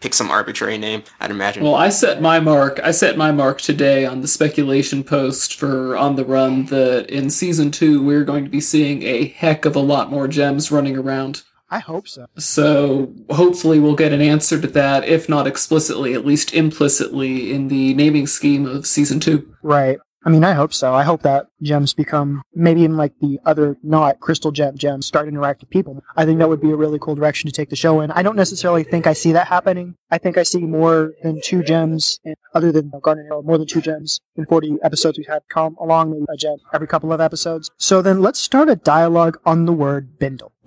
pick 0.00 0.14
some 0.14 0.30
arbitrary 0.30 0.78
name. 0.78 1.02
I'd 1.20 1.30
imagine. 1.30 1.62
Well, 1.62 1.74
I 1.74 1.90
set 1.90 2.22
my 2.22 2.40
mark. 2.40 2.80
I 2.82 2.92
set 2.92 3.16
my 3.18 3.30
mark 3.30 3.60
today 3.60 4.06
on 4.06 4.22
the 4.22 4.28
speculation 4.28 5.04
post 5.04 5.54
for 5.54 5.96
On 5.96 6.16
the 6.16 6.24
Run 6.24 6.66
that 6.66 7.10
in 7.10 7.28
season 7.30 7.70
two 7.70 8.02
we're 8.02 8.24
going 8.24 8.44
to 8.44 8.50
be 8.50 8.60
seeing 8.60 9.02
a 9.02 9.26
heck 9.28 9.64
of 9.64 9.76
a 9.76 9.80
lot 9.80 10.10
more 10.10 10.28
gems 10.28 10.70
running 10.72 10.96
around. 10.96 11.42
I 11.68 11.80
hope 11.80 12.06
so. 12.06 12.26
So 12.38 13.12
hopefully 13.30 13.78
we'll 13.78 13.96
get 13.96 14.12
an 14.12 14.20
answer 14.20 14.60
to 14.60 14.68
that, 14.68 15.04
if 15.04 15.28
not 15.28 15.46
explicitly, 15.46 16.14
at 16.14 16.24
least 16.24 16.54
implicitly 16.54 17.52
in 17.52 17.68
the 17.68 17.94
naming 17.94 18.26
scheme 18.26 18.66
of 18.66 18.86
season 18.86 19.20
two. 19.20 19.52
Right. 19.62 19.98
I 20.26 20.28
mean, 20.28 20.42
I 20.42 20.54
hope 20.54 20.74
so. 20.74 20.92
I 20.92 21.04
hope 21.04 21.22
that 21.22 21.46
gems 21.62 21.94
become 21.94 22.42
maybe 22.52 22.80
even 22.80 22.96
like 22.96 23.12
the 23.20 23.38
other 23.46 23.76
not 23.84 24.18
crystal 24.18 24.50
gem 24.50 24.76
gems 24.76 25.06
start 25.06 25.28
interacting 25.28 25.66
with 25.66 25.70
people. 25.70 26.02
I 26.16 26.24
think 26.24 26.40
that 26.40 26.48
would 26.48 26.60
be 26.60 26.72
a 26.72 26.76
really 26.76 26.98
cool 26.98 27.14
direction 27.14 27.48
to 27.48 27.52
take 27.52 27.70
the 27.70 27.76
show 27.76 28.00
in. 28.00 28.10
I 28.10 28.24
don't 28.24 28.34
necessarily 28.34 28.82
think 28.82 29.06
I 29.06 29.12
see 29.12 29.30
that 29.32 29.46
happening. 29.46 29.94
I 30.10 30.18
think 30.18 30.36
I 30.36 30.42
see 30.42 30.58
more 30.58 31.12
than 31.22 31.40
two 31.44 31.62
gems, 31.62 32.18
and 32.24 32.34
other 32.54 32.72
than 32.72 32.90
Garnet 33.02 33.26
Arrow, 33.26 33.42
more 33.42 33.56
than 33.56 33.68
two 33.68 33.80
gems 33.80 34.20
in 34.34 34.46
40 34.46 34.78
episodes 34.82 35.16
we've 35.16 35.28
had 35.28 35.42
come 35.48 35.76
along, 35.78 36.10
maybe 36.10 36.24
a 36.28 36.36
gem 36.36 36.58
every 36.74 36.88
couple 36.88 37.12
of 37.12 37.20
episodes. 37.20 37.70
So 37.76 38.02
then 38.02 38.20
let's 38.20 38.40
start 38.40 38.68
a 38.68 38.74
dialogue 38.74 39.38
on 39.46 39.64
the 39.64 39.72
word 39.72 40.18
bindle. 40.18 40.50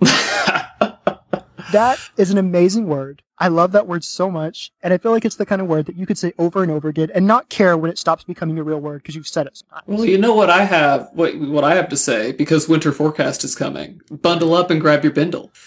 that 1.72 1.98
is 2.16 2.30
an 2.30 2.38
amazing 2.38 2.86
word. 2.86 3.22
I 3.38 3.48
love 3.48 3.72
that 3.72 3.86
word 3.86 4.04
so 4.04 4.30
much, 4.30 4.70
and 4.82 4.92
I 4.92 4.98
feel 4.98 5.12
like 5.12 5.24
it's 5.24 5.36
the 5.36 5.46
kind 5.46 5.62
of 5.62 5.66
word 5.66 5.86
that 5.86 5.96
you 5.96 6.04
could 6.04 6.18
say 6.18 6.34
over 6.38 6.62
and 6.62 6.70
over 6.70 6.88
again 6.88 7.10
and 7.14 7.26
not 7.26 7.48
care 7.48 7.74
when 7.76 7.90
it 7.90 7.98
stops 7.98 8.22
becoming 8.22 8.58
a 8.58 8.62
real 8.62 8.80
word 8.80 9.02
because 9.02 9.14
you've 9.14 9.26
said 9.26 9.46
it 9.46 9.56
sometimes. 9.56 9.84
Well, 9.86 10.04
you 10.04 10.18
know 10.18 10.34
what 10.34 10.50
I 10.50 10.64
have, 10.64 11.08
what 11.14 11.38
what 11.38 11.64
I 11.64 11.74
have 11.74 11.88
to 11.88 11.96
say 11.96 12.32
because 12.32 12.68
winter 12.68 12.92
forecast 12.92 13.42
is 13.42 13.54
coming. 13.54 14.02
Bundle 14.10 14.52
up 14.52 14.70
and 14.70 14.80
grab 14.80 15.02
your 15.02 15.12
bindle. 15.14 15.50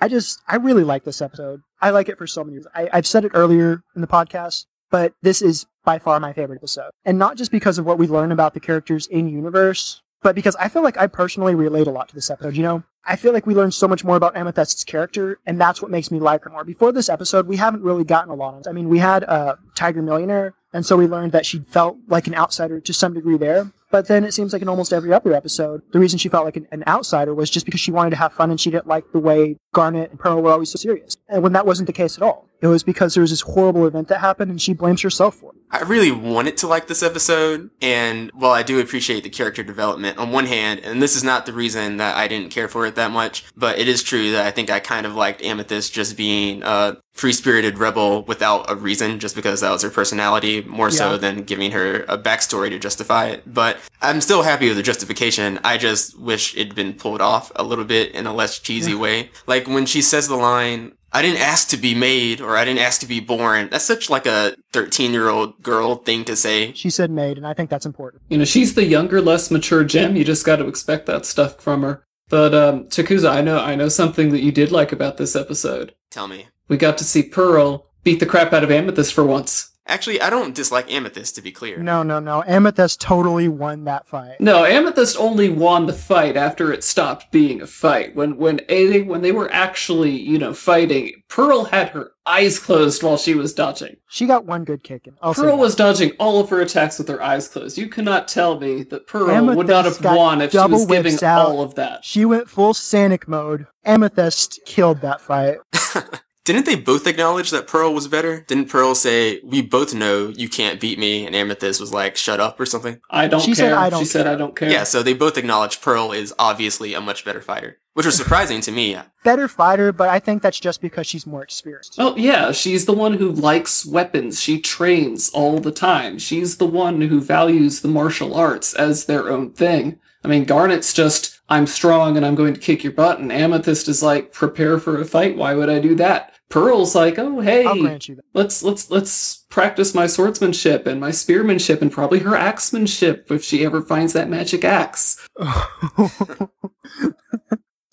I 0.00 0.08
just, 0.08 0.40
I 0.46 0.56
really 0.56 0.84
like 0.84 1.04
this 1.04 1.20
episode. 1.20 1.62
I 1.80 1.90
like 1.90 2.08
it 2.08 2.18
for 2.18 2.26
so 2.26 2.44
many 2.44 2.56
reasons. 2.56 2.72
I, 2.74 2.88
I've 2.92 3.06
said 3.06 3.24
it 3.24 3.32
earlier 3.34 3.82
in 3.94 4.00
the 4.00 4.06
podcast, 4.06 4.66
but 4.90 5.12
this 5.22 5.42
is 5.42 5.66
by 5.84 5.98
far 5.98 6.20
my 6.20 6.32
favorite 6.32 6.56
episode. 6.56 6.90
And 7.04 7.18
not 7.18 7.36
just 7.36 7.50
because 7.50 7.78
of 7.78 7.84
what 7.84 7.98
we 7.98 8.06
learn 8.06 8.32
about 8.32 8.54
the 8.54 8.60
characters 8.60 9.06
in 9.06 9.28
universe, 9.28 10.02
but 10.22 10.34
because 10.34 10.56
I 10.56 10.68
feel 10.68 10.82
like 10.82 10.96
I 10.96 11.06
personally 11.06 11.54
relate 11.54 11.86
a 11.86 11.90
lot 11.90 12.08
to 12.08 12.14
this 12.14 12.30
episode. 12.30 12.56
You 12.56 12.62
know, 12.62 12.82
I 13.04 13.16
feel 13.16 13.32
like 13.32 13.46
we 13.46 13.54
learned 13.54 13.74
so 13.74 13.88
much 13.88 14.04
more 14.04 14.16
about 14.16 14.34
Amethyst's 14.34 14.84
character, 14.84 15.38
and 15.46 15.60
that's 15.60 15.80
what 15.80 15.90
makes 15.90 16.10
me 16.10 16.20
like 16.20 16.44
her 16.44 16.50
more. 16.50 16.64
Before 16.64 16.92
this 16.92 17.08
episode, 17.08 17.46
we 17.46 17.56
haven't 17.56 17.82
really 17.82 18.04
gotten 18.04 18.30
a 18.30 18.34
lot 18.34 18.54
of. 18.54 18.66
I 18.68 18.72
mean, 18.72 18.88
we 18.88 18.98
had 18.98 19.24
uh, 19.24 19.56
Tiger 19.74 20.02
Millionaire, 20.02 20.54
and 20.72 20.84
so 20.84 20.96
we 20.96 21.06
learned 21.06 21.32
that 21.32 21.46
she 21.46 21.60
felt 21.60 21.96
like 22.08 22.26
an 22.26 22.34
outsider 22.34 22.80
to 22.80 22.92
some 22.92 23.14
degree 23.14 23.38
there. 23.38 23.70
But 23.90 24.06
then 24.06 24.24
it 24.24 24.34
seems 24.34 24.52
like 24.52 24.60
in 24.60 24.68
almost 24.68 24.92
every 24.92 25.14
other 25.14 25.32
episode, 25.32 25.80
the 25.92 25.98
reason 25.98 26.18
she 26.18 26.28
felt 26.28 26.44
like 26.44 26.56
an, 26.56 26.68
an, 26.70 26.84
outsider 26.86 27.34
was 27.34 27.48
just 27.48 27.64
because 27.64 27.80
she 27.80 27.90
wanted 27.90 28.10
to 28.10 28.16
have 28.16 28.34
fun 28.34 28.50
and 28.50 28.60
she 28.60 28.70
didn't 28.70 28.86
like 28.86 29.10
the 29.12 29.18
way 29.18 29.56
Garnet 29.78 30.10
and 30.10 30.18
Pearl 30.18 30.42
were 30.42 30.50
always 30.50 30.72
so 30.72 30.76
serious. 30.76 31.16
And 31.28 31.40
when 31.40 31.52
that 31.52 31.64
wasn't 31.64 31.86
the 31.86 31.92
case 31.92 32.16
at 32.16 32.22
all, 32.24 32.48
it 32.60 32.66
was 32.66 32.82
because 32.82 33.14
there 33.14 33.20
was 33.20 33.30
this 33.30 33.42
horrible 33.42 33.86
event 33.86 34.08
that 34.08 34.18
happened 34.18 34.50
and 34.50 34.60
she 34.60 34.72
blames 34.72 35.02
herself 35.02 35.36
for 35.36 35.52
it. 35.52 35.58
I 35.70 35.82
really 35.82 36.10
wanted 36.10 36.56
to 36.58 36.66
like 36.66 36.88
this 36.88 37.02
episode, 37.02 37.70
and 37.82 38.30
while 38.32 38.52
I 38.52 38.62
do 38.62 38.80
appreciate 38.80 39.22
the 39.22 39.28
character 39.28 39.62
development 39.62 40.16
on 40.16 40.32
one 40.32 40.46
hand, 40.46 40.80
and 40.80 41.02
this 41.02 41.14
is 41.14 41.22
not 41.22 41.44
the 41.44 41.52
reason 41.52 41.98
that 41.98 42.16
I 42.16 42.26
didn't 42.26 42.50
care 42.50 42.68
for 42.68 42.86
it 42.86 42.94
that 42.94 43.10
much, 43.10 43.44
but 43.54 43.78
it 43.78 43.86
is 43.86 44.02
true 44.02 44.32
that 44.32 44.46
I 44.46 44.50
think 44.50 44.70
I 44.70 44.80
kind 44.80 45.04
of 45.04 45.14
liked 45.14 45.42
Amethyst 45.42 45.92
just 45.92 46.16
being 46.16 46.62
a 46.62 46.96
free-spirited 47.12 47.76
rebel 47.78 48.22
without 48.22 48.70
a 48.70 48.76
reason, 48.76 49.18
just 49.18 49.36
because 49.36 49.60
that 49.60 49.70
was 49.70 49.82
her 49.82 49.90
personality, 49.90 50.62
more 50.62 50.90
so 50.90 51.18
than 51.18 51.42
giving 51.42 51.72
her 51.72 52.04
a 52.08 52.16
backstory 52.16 52.70
to 52.70 52.78
justify 52.78 53.26
it. 53.26 53.42
But 53.44 53.76
I'm 54.00 54.22
still 54.22 54.42
happy 54.42 54.68
with 54.68 54.78
the 54.78 54.82
justification. 54.82 55.60
I 55.64 55.76
just 55.76 56.18
wish 56.18 56.56
it'd 56.56 56.74
been 56.74 56.94
pulled 56.94 57.20
off 57.20 57.52
a 57.56 57.62
little 57.62 57.84
bit 57.84 58.12
in 58.14 58.26
a 58.26 58.32
less 58.32 58.58
cheesy 58.58 58.94
way. 58.94 59.30
Like 59.46 59.67
when 59.74 59.86
she 59.86 60.02
says 60.02 60.28
the 60.28 60.36
line, 60.36 60.92
I 61.12 61.22
didn't 61.22 61.40
ask 61.40 61.68
to 61.68 61.76
be 61.76 61.94
made 61.94 62.40
or 62.40 62.56
I 62.56 62.64
didn't 62.64 62.80
ask 62.80 63.00
to 63.00 63.06
be 63.06 63.20
born. 63.20 63.68
That's 63.70 63.84
such 63.84 64.10
like 64.10 64.26
a 64.26 64.54
13 64.72 65.12
year 65.12 65.28
old 65.28 65.62
girl 65.62 65.96
thing 65.96 66.24
to 66.26 66.36
say. 66.36 66.72
She 66.74 66.90
said 66.90 67.10
made, 67.10 67.38
and 67.38 67.46
I 67.46 67.54
think 67.54 67.70
that's 67.70 67.86
important. 67.86 68.22
You 68.28 68.38
know, 68.38 68.44
she's 68.44 68.74
the 68.74 68.84
younger, 68.84 69.20
less 69.20 69.50
mature 69.50 69.84
gem. 69.84 70.16
You 70.16 70.24
just 70.24 70.44
got 70.44 70.56
to 70.56 70.68
expect 70.68 71.06
that 71.06 71.24
stuff 71.24 71.60
from 71.60 71.82
her. 71.82 72.04
But 72.28 72.54
um, 72.54 72.84
Takuza, 72.84 73.30
I 73.30 73.40
know, 73.40 73.58
I 73.58 73.74
know 73.74 73.88
something 73.88 74.30
that 74.30 74.42
you 74.42 74.52
did 74.52 74.70
like 74.70 74.92
about 74.92 75.16
this 75.16 75.34
episode. 75.34 75.94
Tell 76.10 76.28
me. 76.28 76.48
We 76.68 76.76
got 76.76 76.98
to 76.98 77.04
see 77.04 77.22
Pearl 77.22 77.86
beat 78.04 78.20
the 78.20 78.26
crap 78.26 78.52
out 78.52 78.64
of 78.64 78.70
Amethyst 78.70 79.14
for 79.14 79.24
once. 79.24 79.70
Actually, 79.88 80.20
I 80.20 80.28
don't 80.28 80.54
dislike 80.54 80.92
Amethyst 80.92 81.34
to 81.36 81.42
be 81.42 81.50
clear. 81.50 81.78
No, 81.78 82.02
no, 82.02 82.20
no. 82.20 82.44
Amethyst 82.46 83.00
totally 83.00 83.48
won 83.48 83.84
that 83.84 84.06
fight. 84.06 84.38
No, 84.38 84.66
Amethyst 84.66 85.16
only 85.18 85.48
won 85.48 85.86
the 85.86 85.94
fight 85.94 86.36
after 86.36 86.70
it 86.70 86.84
stopped 86.84 87.32
being 87.32 87.62
a 87.62 87.66
fight. 87.66 88.14
When 88.14 88.36
when 88.36 88.60
a 88.68 89.00
when 89.02 89.22
they 89.22 89.32
were 89.32 89.50
actually 89.50 90.10
you 90.10 90.38
know 90.38 90.52
fighting, 90.52 91.22
Pearl 91.28 91.64
had 91.64 91.88
her 91.90 92.12
eyes 92.26 92.58
closed 92.58 93.02
while 93.02 93.16
she 93.16 93.34
was 93.34 93.54
dodging. 93.54 93.96
She 94.08 94.26
got 94.26 94.44
one 94.44 94.64
good 94.64 94.84
kick 94.84 95.06
in. 95.06 95.14
I'll 95.22 95.32
Pearl 95.32 95.56
was 95.56 95.74
dodging 95.74 96.12
all 96.18 96.38
of 96.40 96.50
her 96.50 96.60
attacks 96.60 96.98
with 96.98 97.08
her 97.08 97.22
eyes 97.22 97.48
closed. 97.48 97.78
You 97.78 97.88
cannot 97.88 98.28
tell 98.28 98.60
me 98.60 98.82
that 98.84 99.06
Pearl 99.06 99.46
would 99.56 99.66
not 99.66 99.86
have 99.86 100.04
won 100.04 100.42
if 100.42 100.50
she 100.50 100.58
double 100.58 100.78
was 100.78 100.86
giving 100.86 101.22
out. 101.24 101.46
all 101.46 101.62
of 101.62 101.76
that. 101.76 102.04
She 102.04 102.26
went 102.26 102.50
full 102.50 102.74
Sanic 102.74 103.26
mode. 103.26 103.66
Amethyst 103.84 104.60
killed 104.66 105.00
that 105.00 105.22
fight. 105.22 105.58
Didn't 106.48 106.64
they 106.64 106.76
both 106.76 107.06
acknowledge 107.06 107.50
that 107.50 107.66
Pearl 107.66 107.92
was 107.92 108.08
better? 108.08 108.40
Didn't 108.48 108.70
Pearl 108.70 108.94
say, 108.94 109.38
we 109.44 109.60
both 109.60 109.92
know 109.92 110.28
you 110.28 110.48
can't 110.48 110.80
beat 110.80 110.98
me? 110.98 111.26
And 111.26 111.36
Amethyst 111.36 111.78
was 111.78 111.92
like, 111.92 112.16
shut 112.16 112.40
up 112.40 112.58
or 112.58 112.64
something? 112.64 113.02
I 113.10 113.28
don't 113.28 113.40
She 113.40 113.48
care. 113.48 113.54
said, 113.54 113.72
"I 113.74 113.90
don't 113.90 113.98
she 114.00 114.06
said, 114.06 114.26
"I 114.26 114.34
don't 114.34 114.56
care." 114.56 114.70
Yeah, 114.70 114.84
so 114.84 115.02
they 115.02 115.12
both 115.12 115.36
acknowledge 115.36 115.82
Pearl 115.82 116.10
is 116.10 116.32
obviously 116.38 116.94
a 116.94 117.02
much 117.02 117.22
better 117.22 117.42
fighter, 117.42 117.76
which 117.92 118.06
was 118.06 118.16
surprising 118.16 118.62
to 118.62 118.72
me. 118.72 118.96
Better 119.24 119.46
fighter, 119.46 119.92
but 119.92 120.08
I 120.08 120.20
think 120.20 120.40
that's 120.40 120.58
just 120.58 120.80
because 120.80 121.06
she's 121.06 121.26
more 121.26 121.42
experienced. 121.42 121.96
Oh 121.98 122.16
yeah, 122.16 122.50
she's 122.52 122.86
the 122.86 122.94
one 122.94 123.12
who 123.12 123.30
likes 123.30 123.84
weapons. 123.84 124.40
She 124.40 124.58
trains 124.58 125.28
all 125.34 125.58
the 125.60 125.70
time. 125.70 126.18
She's 126.18 126.56
the 126.56 126.66
one 126.66 127.02
who 127.02 127.20
values 127.20 127.82
the 127.82 127.88
martial 127.88 128.34
arts 128.34 128.72
as 128.72 129.04
their 129.04 129.28
own 129.28 129.52
thing. 129.52 129.98
I 130.24 130.28
mean, 130.28 130.46
Garnet's 130.46 130.94
just 130.94 131.40
I'm 131.50 131.66
strong 131.66 132.16
and 132.16 132.24
I'm 132.24 132.34
going 132.36 132.54
to 132.54 132.60
kick 132.60 132.82
your 132.82 132.94
butt, 132.94 133.18
and 133.18 133.30
Amethyst 133.30 133.86
is 133.86 134.02
like 134.02 134.32
prepare 134.32 134.78
for 134.78 134.98
a 134.98 135.04
fight. 135.04 135.36
Why 135.36 135.52
would 135.52 135.68
I 135.68 135.78
do 135.78 135.94
that? 135.96 136.32
Pearl's 136.48 136.94
like, 136.94 137.18
oh 137.18 137.40
hey, 137.40 137.64
I'll 137.66 137.80
grant 137.80 138.08
you 138.08 138.16
that. 138.16 138.24
let's 138.32 138.62
let's 138.62 138.90
let's 138.90 139.44
practice 139.50 139.94
my 139.94 140.06
swordsmanship 140.06 140.86
and 140.86 141.00
my 141.00 141.10
spearmanship 141.10 141.82
and 141.82 141.92
probably 141.92 142.20
her 142.20 142.36
axemanship 142.36 143.30
if 143.30 143.44
she 143.44 143.64
ever 143.64 143.82
finds 143.82 144.12
that 144.14 144.28
magic 144.28 144.64
axe. 144.64 145.26